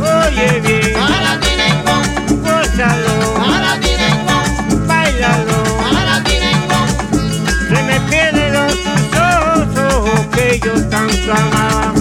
oye 0.01 0.61
bien, 0.61 0.95
para 0.95 1.41
Tinenco, 1.41 1.95
gózalo, 2.43 3.35
para 3.35 3.81
Tinenco, 3.81 4.87
bailalo. 4.87 5.65
para 5.93 6.25
Tinenco, 6.25 6.79
Se 7.69 7.83
me 7.83 8.01
pierden 8.11 8.69
tus 8.69 9.19
ojos, 9.19 9.69
ojos 9.95 10.27
que 10.35 10.61
yo 10.61 10.75
tanto 10.89 11.33
amaba. 11.33 11.93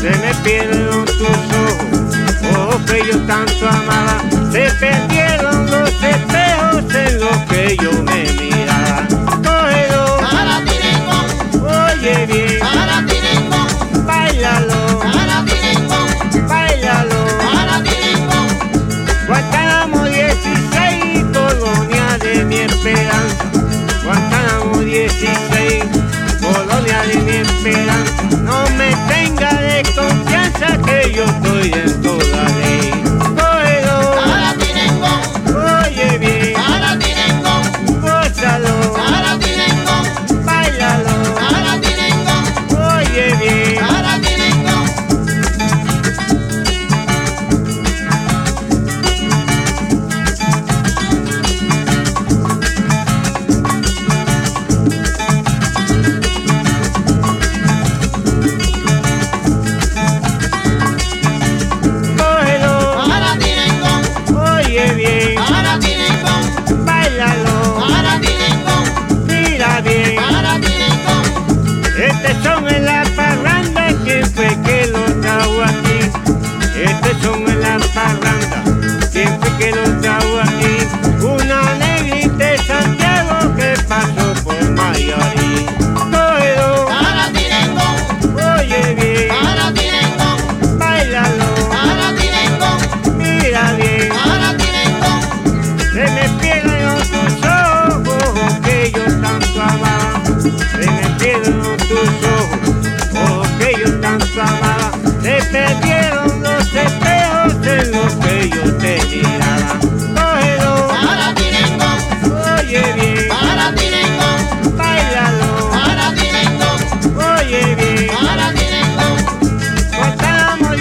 Se 0.00 0.10
me 0.10 0.34
pierden 0.42 1.04
tus 1.04 1.18
ojos, 1.24 2.56
ojos 2.56 2.82
que 2.90 3.06
yo 3.06 3.18
tanto 3.26 3.68
amaba. 3.68 4.22
Se 4.52 4.70
perdieron 4.80 5.70
los 5.70 5.90
espejos 6.02 6.94
en 6.94 7.20
los 7.20 7.36
que 7.48 7.76
yo 7.76 7.99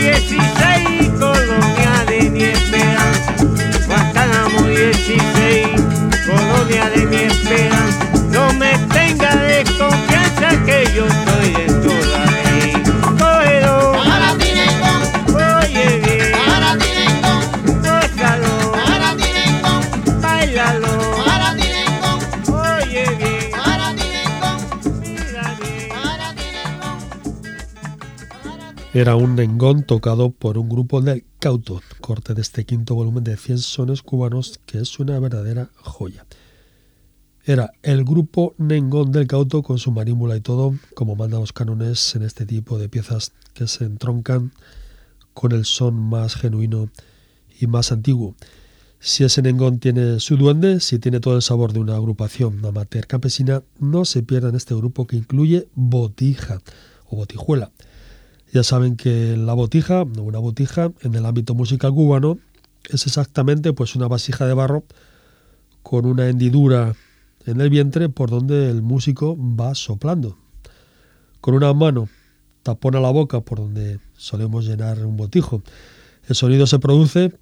Guantánamo 0.09 0.17
16, 0.17 1.28
Era 28.99 29.15
un 29.15 29.37
nengón 29.37 29.83
tocado 29.83 30.29
por 30.29 30.57
un 30.57 30.67
grupo 30.67 30.99
del 30.99 31.23
Cauto, 31.39 31.81
corte 32.01 32.33
de 32.33 32.41
este 32.41 32.65
quinto 32.65 32.95
volumen 32.95 33.23
de 33.23 33.37
100 33.37 33.59
sones 33.59 34.01
cubanos 34.01 34.59
que 34.65 34.79
es 34.79 34.99
una 34.99 35.17
verdadera 35.19 35.69
joya. 35.77 36.25
era 37.45 37.71
el 37.81 38.03
grupo 38.03 38.55
Nengón 38.57 39.13
del 39.13 39.25
Cauto 39.25 39.63
con 39.63 39.77
su 39.79 39.91
marímbula 39.91 40.35
y 40.35 40.41
todo, 40.41 40.75
como 40.95 41.15
mandan 41.15 41.39
los 41.39 41.53
cánones 41.53 42.13
en 42.17 42.23
este 42.23 42.45
tipo 42.45 42.77
de 42.77 42.89
piezas 42.89 43.31
que 43.53 43.67
se 43.67 43.85
entroncan 43.85 44.51
con 45.33 45.53
el 45.53 45.63
son 45.63 45.95
más 45.95 46.35
genuino 46.35 46.89
y 47.57 47.67
más 47.67 47.93
antiguo. 47.93 48.35
Si 48.99 49.23
ese 49.23 49.41
Nengón 49.41 49.79
tiene 49.79 50.19
su 50.19 50.35
duende, 50.35 50.81
si 50.81 50.99
tiene 50.99 51.21
todo 51.21 51.37
el 51.37 51.41
sabor 51.41 51.71
de 51.71 51.79
una 51.79 51.95
agrupación 51.95 52.65
amateur 52.65 53.07
campesina, 53.07 53.63
no 53.79 54.03
se 54.03 54.23
pierda 54.23 54.49
en 54.49 54.55
este 54.55 54.75
grupo 54.75 55.07
que 55.07 55.15
incluye 55.15 55.69
botija 55.73 56.59
o 57.05 57.15
botijuela. 57.15 57.71
Ya 58.51 58.63
saben 58.63 58.95
que 58.95 59.37
la 59.37 59.53
botija, 59.53 60.03
una 60.03 60.39
botija, 60.39 60.91
en 61.01 61.13
el 61.13 61.25
ámbito 61.25 61.53
musical 61.53 61.93
cubano, 61.93 62.39
es 62.89 63.05
exactamente 63.05 63.73
pues 63.73 63.95
una 63.95 64.07
vasija 64.07 64.45
de 64.45 64.53
barro 64.53 64.83
con 65.83 66.05
una 66.05 66.27
hendidura 66.27 66.95
en 67.45 67.61
el 67.61 67.69
vientre 67.69 68.09
por 68.09 68.29
donde 68.29 68.69
el 68.69 68.81
músico 68.81 69.37
va 69.37 69.75
soplando. 69.75 70.37
Con 71.41 71.53
una 71.53 71.73
mano 71.73 72.09
tapona 72.63 72.99
la 72.99 73.11
boca 73.11 73.41
por 73.41 73.59
donde 73.59 73.99
solemos 74.17 74.65
llenar 74.65 75.05
un 75.05 75.15
botijo. 75.15 75.61
El 76.27 76.35
sonido 76.35 76.67
se 76.67 76.79
produce 76.79 77.33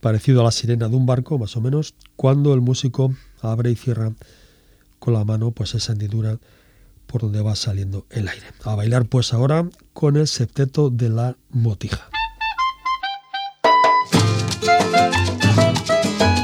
parecido 0.00 0.40
a 0.40 0.44
la 0.44 0.50
sirena 0.50 0.88
de 0.88 0.96
un 0.96 1.06
barco, 1.06 1.38
más 1.38 1.56
o 1.56 1.60
menos, 1.60 1.94
cuando 2.16 2.54
el 2.54 2.60
músico 2.60 3.14
abre 3.40 3.70
y 3.70 3.76
cierra 3.76 4.12
con 4.98 5.14
la 5.14 5.24
mano 5.24 5.50
pues 5.50 5.74
esa 5.74 5.92
hendidura 5.92 6.38
por 7.12 7.20
donde 7.20 7.42
va 7.42 7.54
saliendo 7.54 8.06
el 8.08 8.26
aire. 8.26 8.46
A 8.64 8.74
bailar 8.74 9.04
pues 9.04 9.34
ahora 9.34 9.68
con 9.92 10.16
el 10.16 10.26
septeto 10.26 10.88
de 10.88 11.10
la 11.10 11.36
botija. 11.50 12.08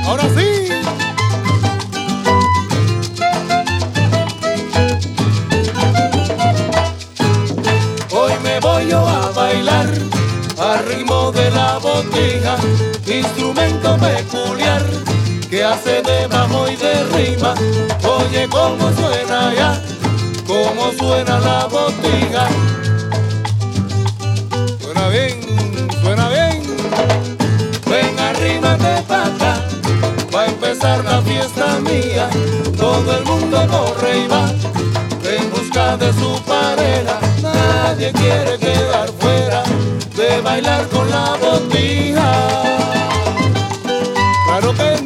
Ahora 0.05 0.25
sí. 0.37 0.69
Hoy 8.11 8.33
me 8.43 8.61
voy 8.61 8.91
yo 8.91 9.09
a 9.09 9.31
bailar 9.31 9.89
al 10.59 10.87
ritmo 10.87 11.33
de 11.33 11.51
la 11.51 11.79
botija, 11.79 12.59
instrumento 13.07 13.97
peculiar 13.97 14.83
que 15.49 15.65
hace 15.65 16.03
de 16.03 16.27
bajo 16.27 16.69
y 16.71 16.77
de 16.77 17.05
rima. 17.05 17.55
Oye 18.05 18.47
cómo 18.51 18.93
suena 18.93 19.55
ya, 19.55 19.83
cómo 20.49 20.91
suena 20.99 21.39
la 21.39 21.67
botija. 21.67 22.49
Suena 24.81 25.09
bien, 25.09 25.41
suena 26.03 26.29
bien. 26.31 26.63
Ven 27.87 28.19
arrímate 28.19 29.03
pa' 29.07 29.27
acá, 29.27 29.61
va 30.35 30.43
a 30.43 30.47
empezar 30.47 31.05
la 31.05 31.21
fiesta 31.23 31.79
mía. 31.81 32.29
Todo 32.77 33.19
el 33.19 33.25
mundo 33.25 33.59
corre 33.71 34.19
y 34.25 34.27
va 34.27 34.51
en 35.37 35.51
busca 35.51 35.97
de 35.99 36.13
su 36.15 36.43
pareja. 36.45 37.21
Nadie 37.43 38.11
quiere 38.13 38.59
quedar 38.59 39.09
fuera 39.21 39.63
de 40.17 40.41
bailar 40.41 40.89
con 40.89 41.11
la 41.11 41.37
botija. 41.43 42.33
Claro 44.47 44.75
que 44.75 44.98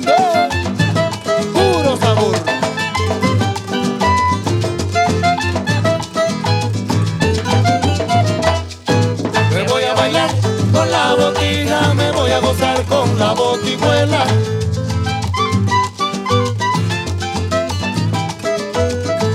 gozar 12.53 12.85
con 12.85 13.19
la 13.19 13.33
botijuela. 13.33 14.25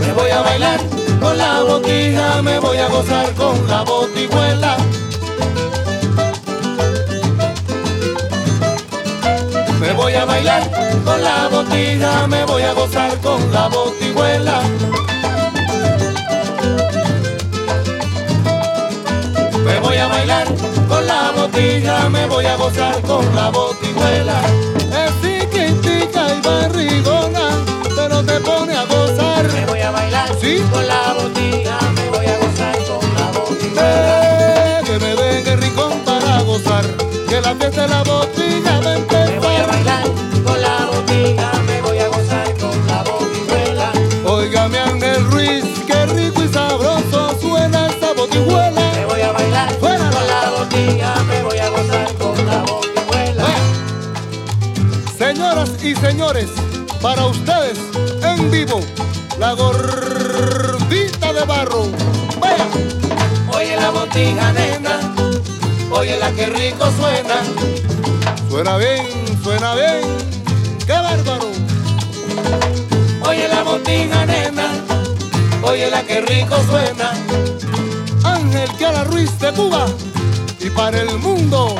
Me 0.02 0.14
voy 0.14 0.30
a 0.30 0.42
bailar 0.42 0.80
con 1.20 1.38
la 1.38 1.64
botija, 1.64 2.42
me 2.44 2.60
voy 2.60 2.78
a 2.78 2.88
gozar 2.90 3.34
con 3.34 3.68
la 3.68 3.82
botijuela. 3.82 4.78
Me 9.80 9.94
voy 9.94 10.14
a 10.14 10.26
bailar 10.26 10.64
con 11.04 11.24
la 11.24 11.48
botija, 11.48 12.28
me 12.28 12.46
voy 12.46 12.62
a 12.62 12.74
gozar 12.74 13.20
con 13.22 13.52
la 13.52 13.68
botijuela. 13.68 14.62
Botija, 21.78 22.10
me 22.10 22.26
voy 22.28 22.46
a 22.46 22.56
gozar 22.56 23.02
con 23.02 23.36
la 23.36 23.50
botijuela. 23.50 24.42
Es 24.78 25.12
chiquitica 25.22 26.28
y 26.34 26.42
barrigona, 26.42 27.50
pero 27.96 28.24
te 28.24 28.40
pone 28.40 28.76
a 28.76 28.86
gozar. 28.86 29.52
Me 29.52 29.66
voy 29.66 29.82
a 29.82 29.92
bailar 29.92 30.30
¿Sí? 30.42 30.62
con 30.72 30.88
la 30.88 31.14
botija, 31.14 31.78
me 31.96 32.10
voy 32.10 32.26
a 32.26 32.38
gozar 32.40 32.78
con 32.86 33.14
la 33.16 33.40
botijuela. 33.40 34.80
Eh, 34.80 34.82
que 34.86 35.00
me 35.00 35.16
den 35.16 35.48
el 35.48 35.62
rincón 35.62 36.00
para 36.06 36.42
gozar. 36.42 36.86
Que 37.30 37.42
la 37.42 37.56
fiesta 37.56 37.82
de 37.84 37.88
la 37.90 38.04
botija 38.04 38.47
para 57.02 57.26
ustedes 57.28 57.78
en 58.24 58.52
vivo, 58.52 58.80
la 59.40 59.54
gordita 59.54 61.34
de 61.34 61.44
barro. 61.46 61.86
Vaya, 62.40 62.66
Oye 63.54 63.76
la 63.76 63.90
botija 63.90 64.52
nena, 64.54 65.00
oye 65.92 66.18
la 66.20 66.32
que 66.32 66.46
rico 66.48 66.86
suena. 67.00 67.36
suena 68.50 68.78
bien, 68.78 69.06
suena 69.44 69.74
bien, 69.76 70.02
qué 70.86 70.94
bárbaro. 70.94 71.50
Oye 73.28 73.48
la 73.48 73.64
botija 73.64 74.26
nena, 74.26 74.68
oye 75.64 75.90
la 75.90 76.04
que 76.04 76.22
rico 76.22 76.56
suena. 76.70 77.12
Ángel 78.24 78.70
Kiara 78.78 79.04
Ruiz 79.06 79.38
de 79.40 79.52
Cuba 79.54 79.86
y 80.60 80.70
para 80.70 81.02
el 81.02 81.18
mundo. 81.20 81.76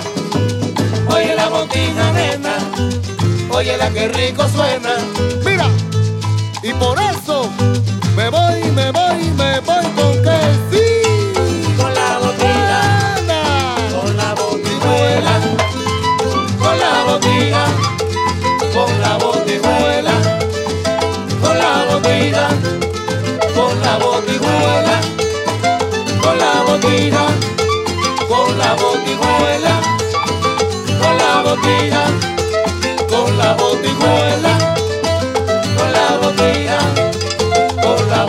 Oye 1.14 1.36
la 1.36 1.50
botija 1.50 2.12
nena, 2.14 2.56
oye 3.58 3.76
la 3.76 3.90
que 3.90 4.08
rico 4.10 4.48
suena. 4.50 4.94
Mira, 5.44 5.68
y 6.62 6.74
por 6.74 7.00
eso 7.00 7.50
me 8.16 8.30
voy, 8.30 8.62
me 8.76 8.92
voy, 8.92 9.24
me 9.36 9.60
voy 9.62 9.86
con 9.98 10.14
que 10.26 10.40
sí. 10.70 10.86
Con 11.76 11.92
la 11.94 12.20
botija, 12.20 13.16
Anda. 13.18 13.42
con 14.00 14.16
la 14.16 14.34
botijuela, 14.36 15.34
con 16.60 16.80
la 16.80 17.04
botija, 17.08 17.66
con 18.76 19.02
la 19.02 19.18
botijuela, 19.18 20.16
con 21.42 21.58
la 21.58 21.86
botija, 21.90 22.48
con 23.56 23.82
la 23.82 23.98
botijuela, 23.98 24.98
con 26.22 26.38
la 26.38 26.54
botija, 26.68 27.26
con 28.30 28.58
la 28.60 28.74
botijuela, 28.76 29.82
con 31.02 31.18
la 31.18 31.42
la 33.48 33.54
botijuela, 33.54 34.58
con 35.78 35.92
la 35.94 36.18
botija, 36.22 36.78
con 37.82 38.10
la 38.10 38.28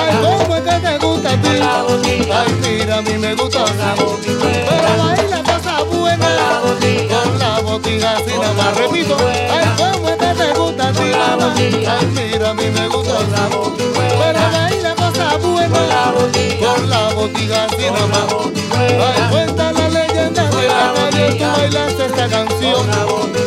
Ay, 0.00 0.16
cómo 0.20 0.56
es 0.56 0.62
que 0.62 0.80
te 0.80 0.98
gusta 0.98 1.30
a 1.30 1.36
ti. 1.42 1.58
La 1.60 1.82
botija. 1.82 2.42
Ay, 2.42 2.52
mira, 2.60 2.98
a 2.98 3.02
mí 3.02 3.18
me 3.18 3.34
gusta 3.36 3.64
Con 3.64 3.78
la 3.78 3.94
botijuela. 3.94 4.66
Pero 4.68 5.04
baila 5.04 5.42
cosa 5.44 5.82
buena. 5.84 6.26
Con 6.26 6.36
la 6.36 6.58
botija. 6.58 7.22
Con 7.22 7.38
la 7.38 7.60
botija, 7.60 8.16
así 8.16 8.30
Con 8.32 8.40
nada 8.40 8.54
la 8.54 8.62
más 8.64 8.76
repito. 8.78 9.14
botijuela. 9.14 9.54
Ay, 9.54 9.68
cómo 9.76 10.08
es 10.08 10.16
que 10.16 10.34
te 10.42 10.58
gusta 10.58 10.88
a 10.88 10.92
ti. 10.92 10.98
Con 10.98 11.10
la 11.12 11.36
botija. 11.36 11.98
Ay, 12.00 12.06
mira, 12.06 12.50
a 12.50 12.54
mí 12.54 12.64
me 12.74 12.88
gusta 12.88 13.14
Con 13.14 13.30
la 13.30 13.44
así. 13.46 13.56
botijuela. 13.56 14.18
Pero 14.24 14.40
baila 14.58 14.94
cosa 14.96 15.36
buena. 15.38 15.78
Con 15.78 15.88
la 15.88 16.10
botija. 16.18 16.66
Con 16.74 16.90
la 16.90 17.08
botija, 17.14 17.64
así 17.66 17.76
Con 17.76 17.94
nada 17.94 18.06
la 18.08 18.18
más. 18.24 18.34
botijuela. 18.34 19.06
Ay, 19.06 19.30
cuenta 19.30 19.72
la 19.72 19.88
leyenda 19.88 20.44
de 20.50 20.66
la 20.66 20.92
calle, 20.96 21.34
tú 21.38 21.44
bailaste 21.60 22.06
esta 22.06 22.28
canción. 22.28 23.41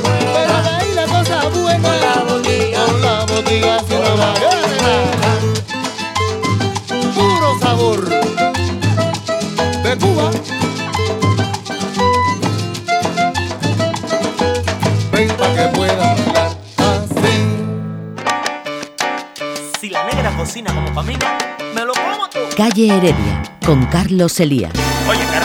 Con 1.81 1.99
la 2.01 2.15
botija. 2.27 2.85
Con 2.85 3.01
la 3.01 3.07
nada 3.07 3.25
Con 3.25 3.25
la 3.25 3.25
botijuela. 3.25 4.33
puro 7.15 7.59
sabor 7.59 8.09
de 9.83 9.97
Cuba. 9.97 10.31
Ven 15.11 15.29
pa' 15.29 15.53
que 15.55 15.67
pueda 15.77 15.95
bailar 16.15 16.51
así. 16.77 17.35
Si 19.79 19.89
la 19.89 20.03
negra 20.05 20.35
cocina 20.37 20.73
como 20.73 21.03
mí, 21.03 21.15
me 21.73 21.81
lo 21.85 21.93
como 21.93 22.29
tú. 22.29 22.39
Calle 22.57 22.87
Heredia, 22.97 23.43
con 23.65 23.85
Carlos 23.85 24.39
Elías. 24.39 24.73
Oye, 25.09 25.19
qué 25.31 25.39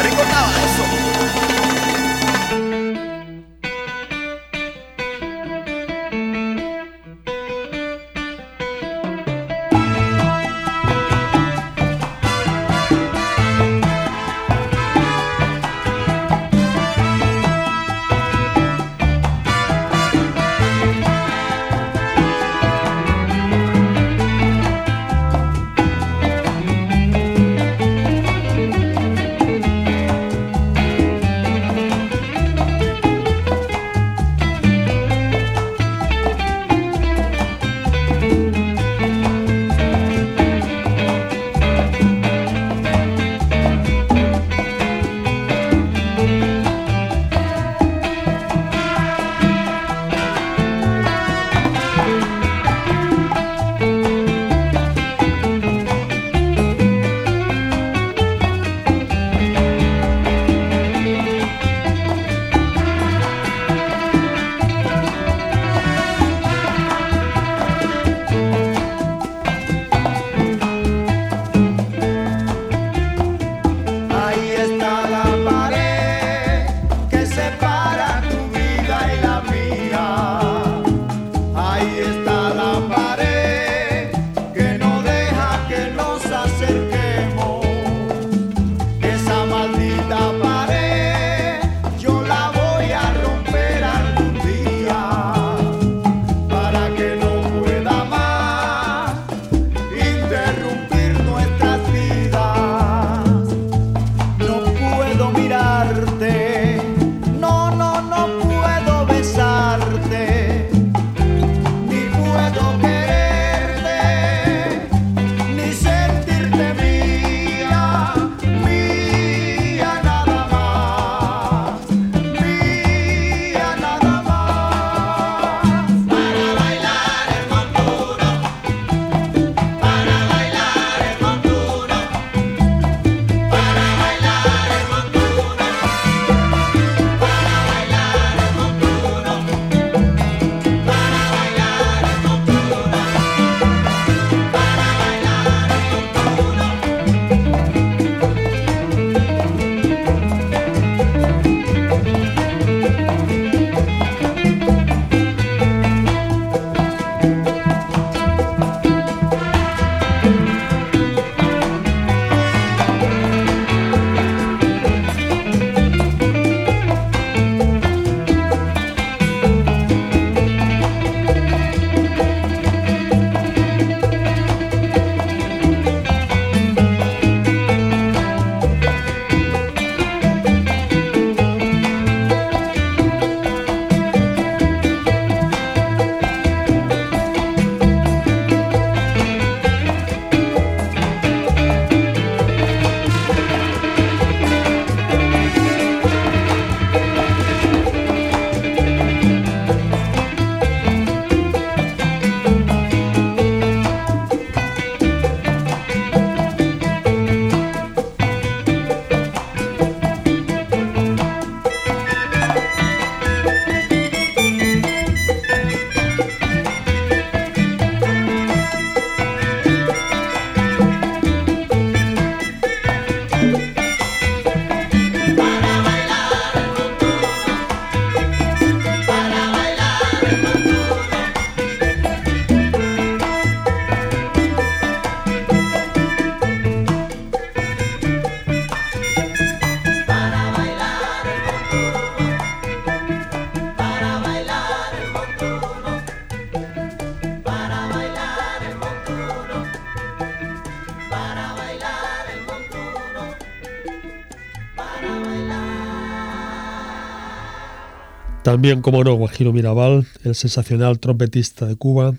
También, 258.51 258.83
como 258.83 259.05
no, 259.05 259.15
Guajiro 259.15 259.53
Mirabal, 259.53 260.09
el 260.25 260.35
sensacional 260.35 260.99
trompetista 260.99 261.67
de 261.67 261.77
Cuba, 261.77 262.15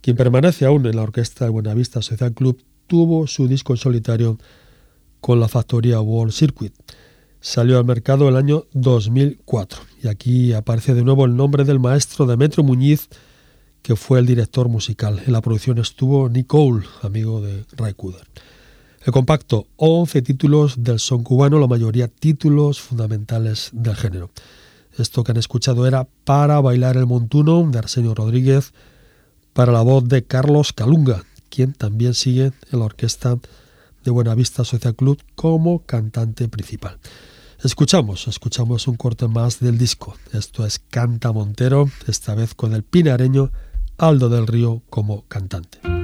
quien 0.00 0.16
permanece 0.16 0.64
aún 0.64 0.86
en 0.86 0.96
la 0.96 1.02
orquesta 1.02 1.44
de 1.44 1.50
Buenavista 1.50 2.00
Social 2.00 2.32
Club, 2.32 2.62
tuvo 2.86 3.26
su 3.26 3.46
disco 3.46 3.74
en 3.74 3.76
solitario 3.76 4.38
con 5.20 5.38
la 5.38 5.48
factoría 5.48 6.00
World 6.00 6.32
Circuit. 6.32 6.72
Salió 7.42 7.76
al 7.76 7.84
mercado 7.84 8.26
el 8.30 8.36
año 8.36 8.64
2004 8.72 9.78
y 10.02 10.08
aquí 10.08 10.54
aparece 10.54 10.94
de 10.94 11.04
nuevo 11.04 11.26
el 11.26 11.36
nombre 11.36 11.64
del 11.64 11.78
maestro 11.78 12.24
Demetrio 12.24 12.64
Muñiz, 12.64 13.10
que 13.82 13.96
fue 13.96 14.18
el 14.18 14.24
director 14.24 14.70
musical. 14.70 15.20
En 15.26 15.34
la 15.34 15.42
producción 15.42 15.76
estuvo 15.76 16.30
Nicole, 16.30 16.86
amigo 17.02 17.42
de 17.42 17.66
Ray 17.76 17.92
Cooder. 17.92 18.26
El 19.04 19.12
compacto, 19.12 19.66
11 19.76 20.22
títulos 20.22 20.82
del 20.82 21.00
son 21.00 21.22
cubano, 21.22 21.58
la 21.58 21.66
mayoría 21.66 22.08
títulos 22.08 22.80
fundamentales 22.80 23.68
del 23.74 23.94
género. 23.94 24.30
Esto 24.96 25.24
que 25.24 25.32
han 25.32 25.38
escuchado 25.38 25.86
era 25.86 26.08
Para 26.24 26.60
bailar 26.60 26.96
el 26.96 27.06
montuno 27.06 27.68
de 27.70 27.78
Arsenio 27.78 28.14
Rodríguez, 28.14 28.72
para 29.52 29.72
la 29.72 29.82
voz 29.82 30.06
de 30.08 30.24
Carlos 30.24 30.72
Calunga, 30.72 31.24
quien 31.48 31.72
también 31.72 32.14
sigue 32.14 32.52
en 32.70 32.78
la 32.78 32.84
orquesta 32.84 33.38
de 34.04 34.10
Buenavista 34.10 34.64
Social 34.64 34.94
Club 34.94 35.22
como 35.34 35.80
cantante 35.80 36.48
principal. 36.48 36.98
Escuchamos, 37.62 38.28
escuchamos 38.28 38.86
un 38.86 38.96
corte 38.96 39.28
más 39.28 39.60
del 39.60 39.78
disco. 39.78 40.16
Esto 40.32 40.66
es 40.66 40.78
Canta 40.78 41.32
Montero, 41.32 41.90
esta 42.06 42.34
vez 42.34 42.54
con 42.54 42.74
el 42.74 42.82
pinareño 42.82 43.50
Aldo 43.96 44.28
del 44.28 44.46
Río 44.46 44.82
como 44.90 45.24
cantante. 45.26 45.95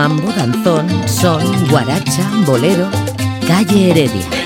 Mambo, 0.00 0.32
danzón, 0.32 0.88
son, 1.06 1.68
guaracha, 1.68 2.26
bolero, 2.46 2.88
calle 3.46 3.90
Heredia. 3.90 4.39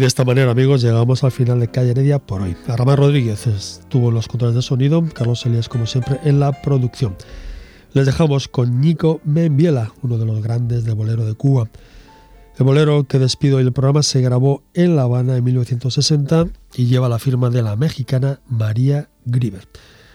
De 0.00 0.06
esta 0.06 0.24
manera, 0.24 0.50
amigos, 0.50 0.80
llegamos 0.80 1.24
al 1.24 1.30
final 1.30 1.60
de 1.60 1.68
Calle 1.68 1.90
Heredia 1.90 2.18
por 2.18 2.40
hoy. 2.40 2.56
Ramón 2.66 2.96
Rodríguez 2.96 3.46
estuvo 3.46 4.08
en 4.08 4.14
los 4.14 4.28
controles 4.28 4.56
de 4.56 4.62
sonido, 4.62 5.04
Carlos 5.12 5.44
Elías, 5.44 5.68
como 5.68 5.86
siempre, 5.86 6.18
en 6.24 6.40
la 6.40 6.52
producción. 6.62 7.16
Les 7.92 8.06
dejamos 8.06 8.48
con 8.48 8.80
Nico 8.80 9.20
Membiela, 9.24 9.92
uno 10.00 10.16
de 10.16 10.24
los 10.24 10.42
grandes 10.42 10.84
de 10.84 10.94
bolero 10.94 11.26
de 11.26 11.34
Cuba. 11.34 11.68
El 12.58 12.64
bolero 12.64 13.04
que 13.04 13.18
despido 13.18 13.58
hoy 13.58 13.64
del 13.64 13.74
programa 13.74 14.02
se 14.02 14.22
grabó 14.22 14.62
en 14.72 14.96
La 14.96 15.02
Habana 15.02 15.36
en 15.36 15.44
1960 15.44 16.46
y 16.76 16.86
lleva 16.86 17.10
la 17.10 17.18
firma 17.18 17.50
de 17.50 17.60
la 17.60 17.76
mexicana 17.76 18.40
María 18.48 19.10
Griver. 19.26 19.68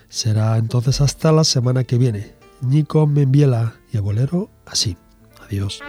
Será 0.09 0.57
entonces 0.57 0.99
hasta 0.99 1.31
la 1.31 1.43
semana 1.43 1.83
que 1.83 1.99
viene. 1.99 2.33
Nico 2.61 3.05
Membiela 3.05 3.75
y 3.93 3.97
el 3.97 4.01
bolero 4.01 4.49
así. 4.65 4.97
Adiós. 5.45 5.79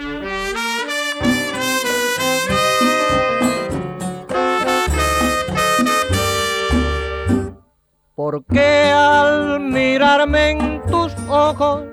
Porque 8.17 8.91
al 8.91 9.59
mirarme 9.59 10.49
en 10.49 10.81
tus 10.89 11.13
ojos, 11.29 11.83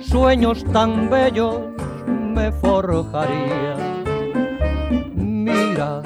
sueños 0.00 0.64
tan 0.72 1.10
bellos 1.10 1.60
me 2.06 2.50
forjaría. 2.52 3.76
Mira, 5.14 6.00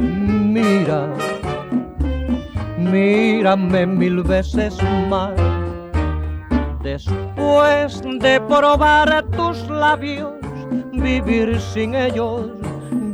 mira, 0.00 1.10
mírame 2.78 3.84
mil 3.84 4.22
veces 4.22 4.78
más. 5.10 5.34
Después 6.82 8.00
de 8.00 8.40
probar 8.48 9.26
tus 9.36 9.68
labios, 9.68 10.32
vivir 10.92 11.60
sin 11.60 11.94
ellos 11.94 12.46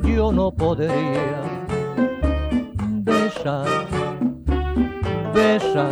yo 0.05 0.31
no 0.31 0.53
podría. 0.53 1.43
Besa, 3.03 3.65
besa, 5.35 5.89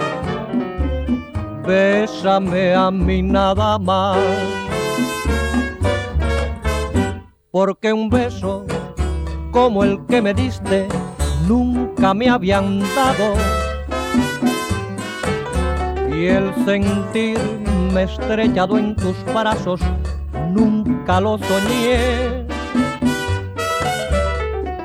bésame 1.67 2.75
a 2.75 2.91
mí 2.91 3.23
nada 3.23 3.79
más. 3.79 4.17
Porque 7.51 7.93
un 7.93 8.09
beso 8.09 8.65
como 9.51 9.85
el 9.85 9.99
que 10.07 10.23
me 10.23 10.33
diste 10.33 10.89
nunca 11.47 12.15
me 12.15 12.31
habían 12.31 12.81
dado. 12.95 13.35
Y 16.11 16.27
el 16.27 16.55
sentirme 16.65 18.05
estrellado 18.05 18.79
en 18.79 18.95
tus 18.97 19.17
brazos 19.35 19.81
nunca 20.51 21.21
lo 21.21 21.37
soñé. 21.39 22.47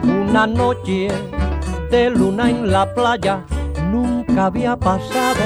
Una 0.04 0.48
noche 0.48 1.08
de 1.92 2.10
luna 2.10 2.50
en 2.50 2.72
la 2.72 2.94
playa 2.94 3.46
nunca 3.92 4.17
había 4.38 4.78
pasado. 4.78 5.42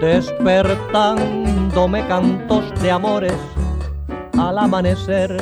Despertándome 0.00 2.06
cantos 2.06 2.72
de 2.80 2.90
amores 2.90 3.34
al 4.38 4.58
amanecer. 4.58 5.36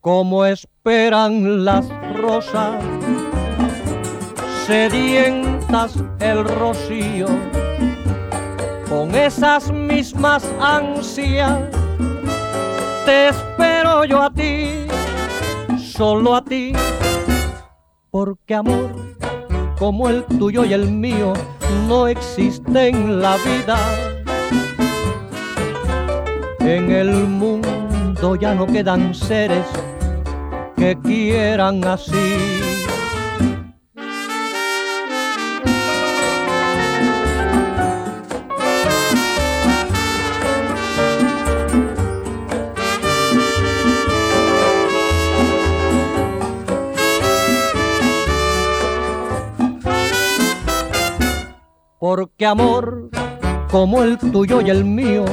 Como 0.00 0.44
esperan 0.44 1.64
las 1.64 1.88
rosas 2.16 2.82
sedientas 4.66 5.96
el 6.20 6.44
rocío, 6.44 7.26
con 8.88 9.14
esas 9.14 9.72
mismas 9.72 10.44
ansias 10.60 11.58
te 13.04 13.28
espero 13.28 14.04
yo 14.04 14.22
a 14.22 14.30
ti, 14.30 14.86
solo 15.78 16.36
a 16.36 16.44
ti, 16.44 16.72
porque 18.14 18.54
amor 18.54 18.94
como 19.76 20.08
el 20.08 20.24
tuyo 20.38 20.64
y 20.64 20.72
el 20.72 20.88
mío 20.88 21.32
no 21.88 22.06
existe 22.06 22.86
en 22.86 23.20
la 23.20 23.36
vida. 23.38 23.76
En 26.60 26.92
el 26.92 27.10
mundo 27.26 28.36
ya 28.36 28.54
no 28.54 28.68
quedan 28.68 29.12
seres 29.16 29.66
que 30.76 30.96
quieran 31.02 31.84
así. 31.84 32.73
Porque 52.36 52.46
amor 52.46 53.10
como 53.70 54.02
el 54.02 54.18
tuyo 54.18 54.60
y 54.60 54.68
el 54.68 54.84
mío 54.84 55.24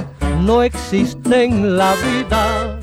no 0.41 0.61
existe 0.61 1.45
en 1.45 1.75
la 1.75 1.95
vida. 1.95 2.79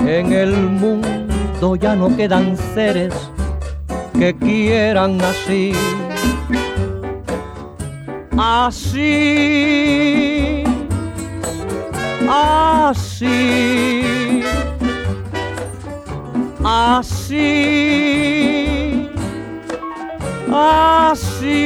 En 0.00 0.32
el 0.32 0.56
mundo 0.56 1.76
ya 1.76 1.94
no 1.94 2.16
quedan 2.16 2.56
seres 2.56 3.12
que 4.18 4.34
quieran 4.34 5.20
así. 5.20 5.74
Así, 8.38 9.44
así, 12.26 14.02
así, 16.64 17.44
assim. 20.56 21.64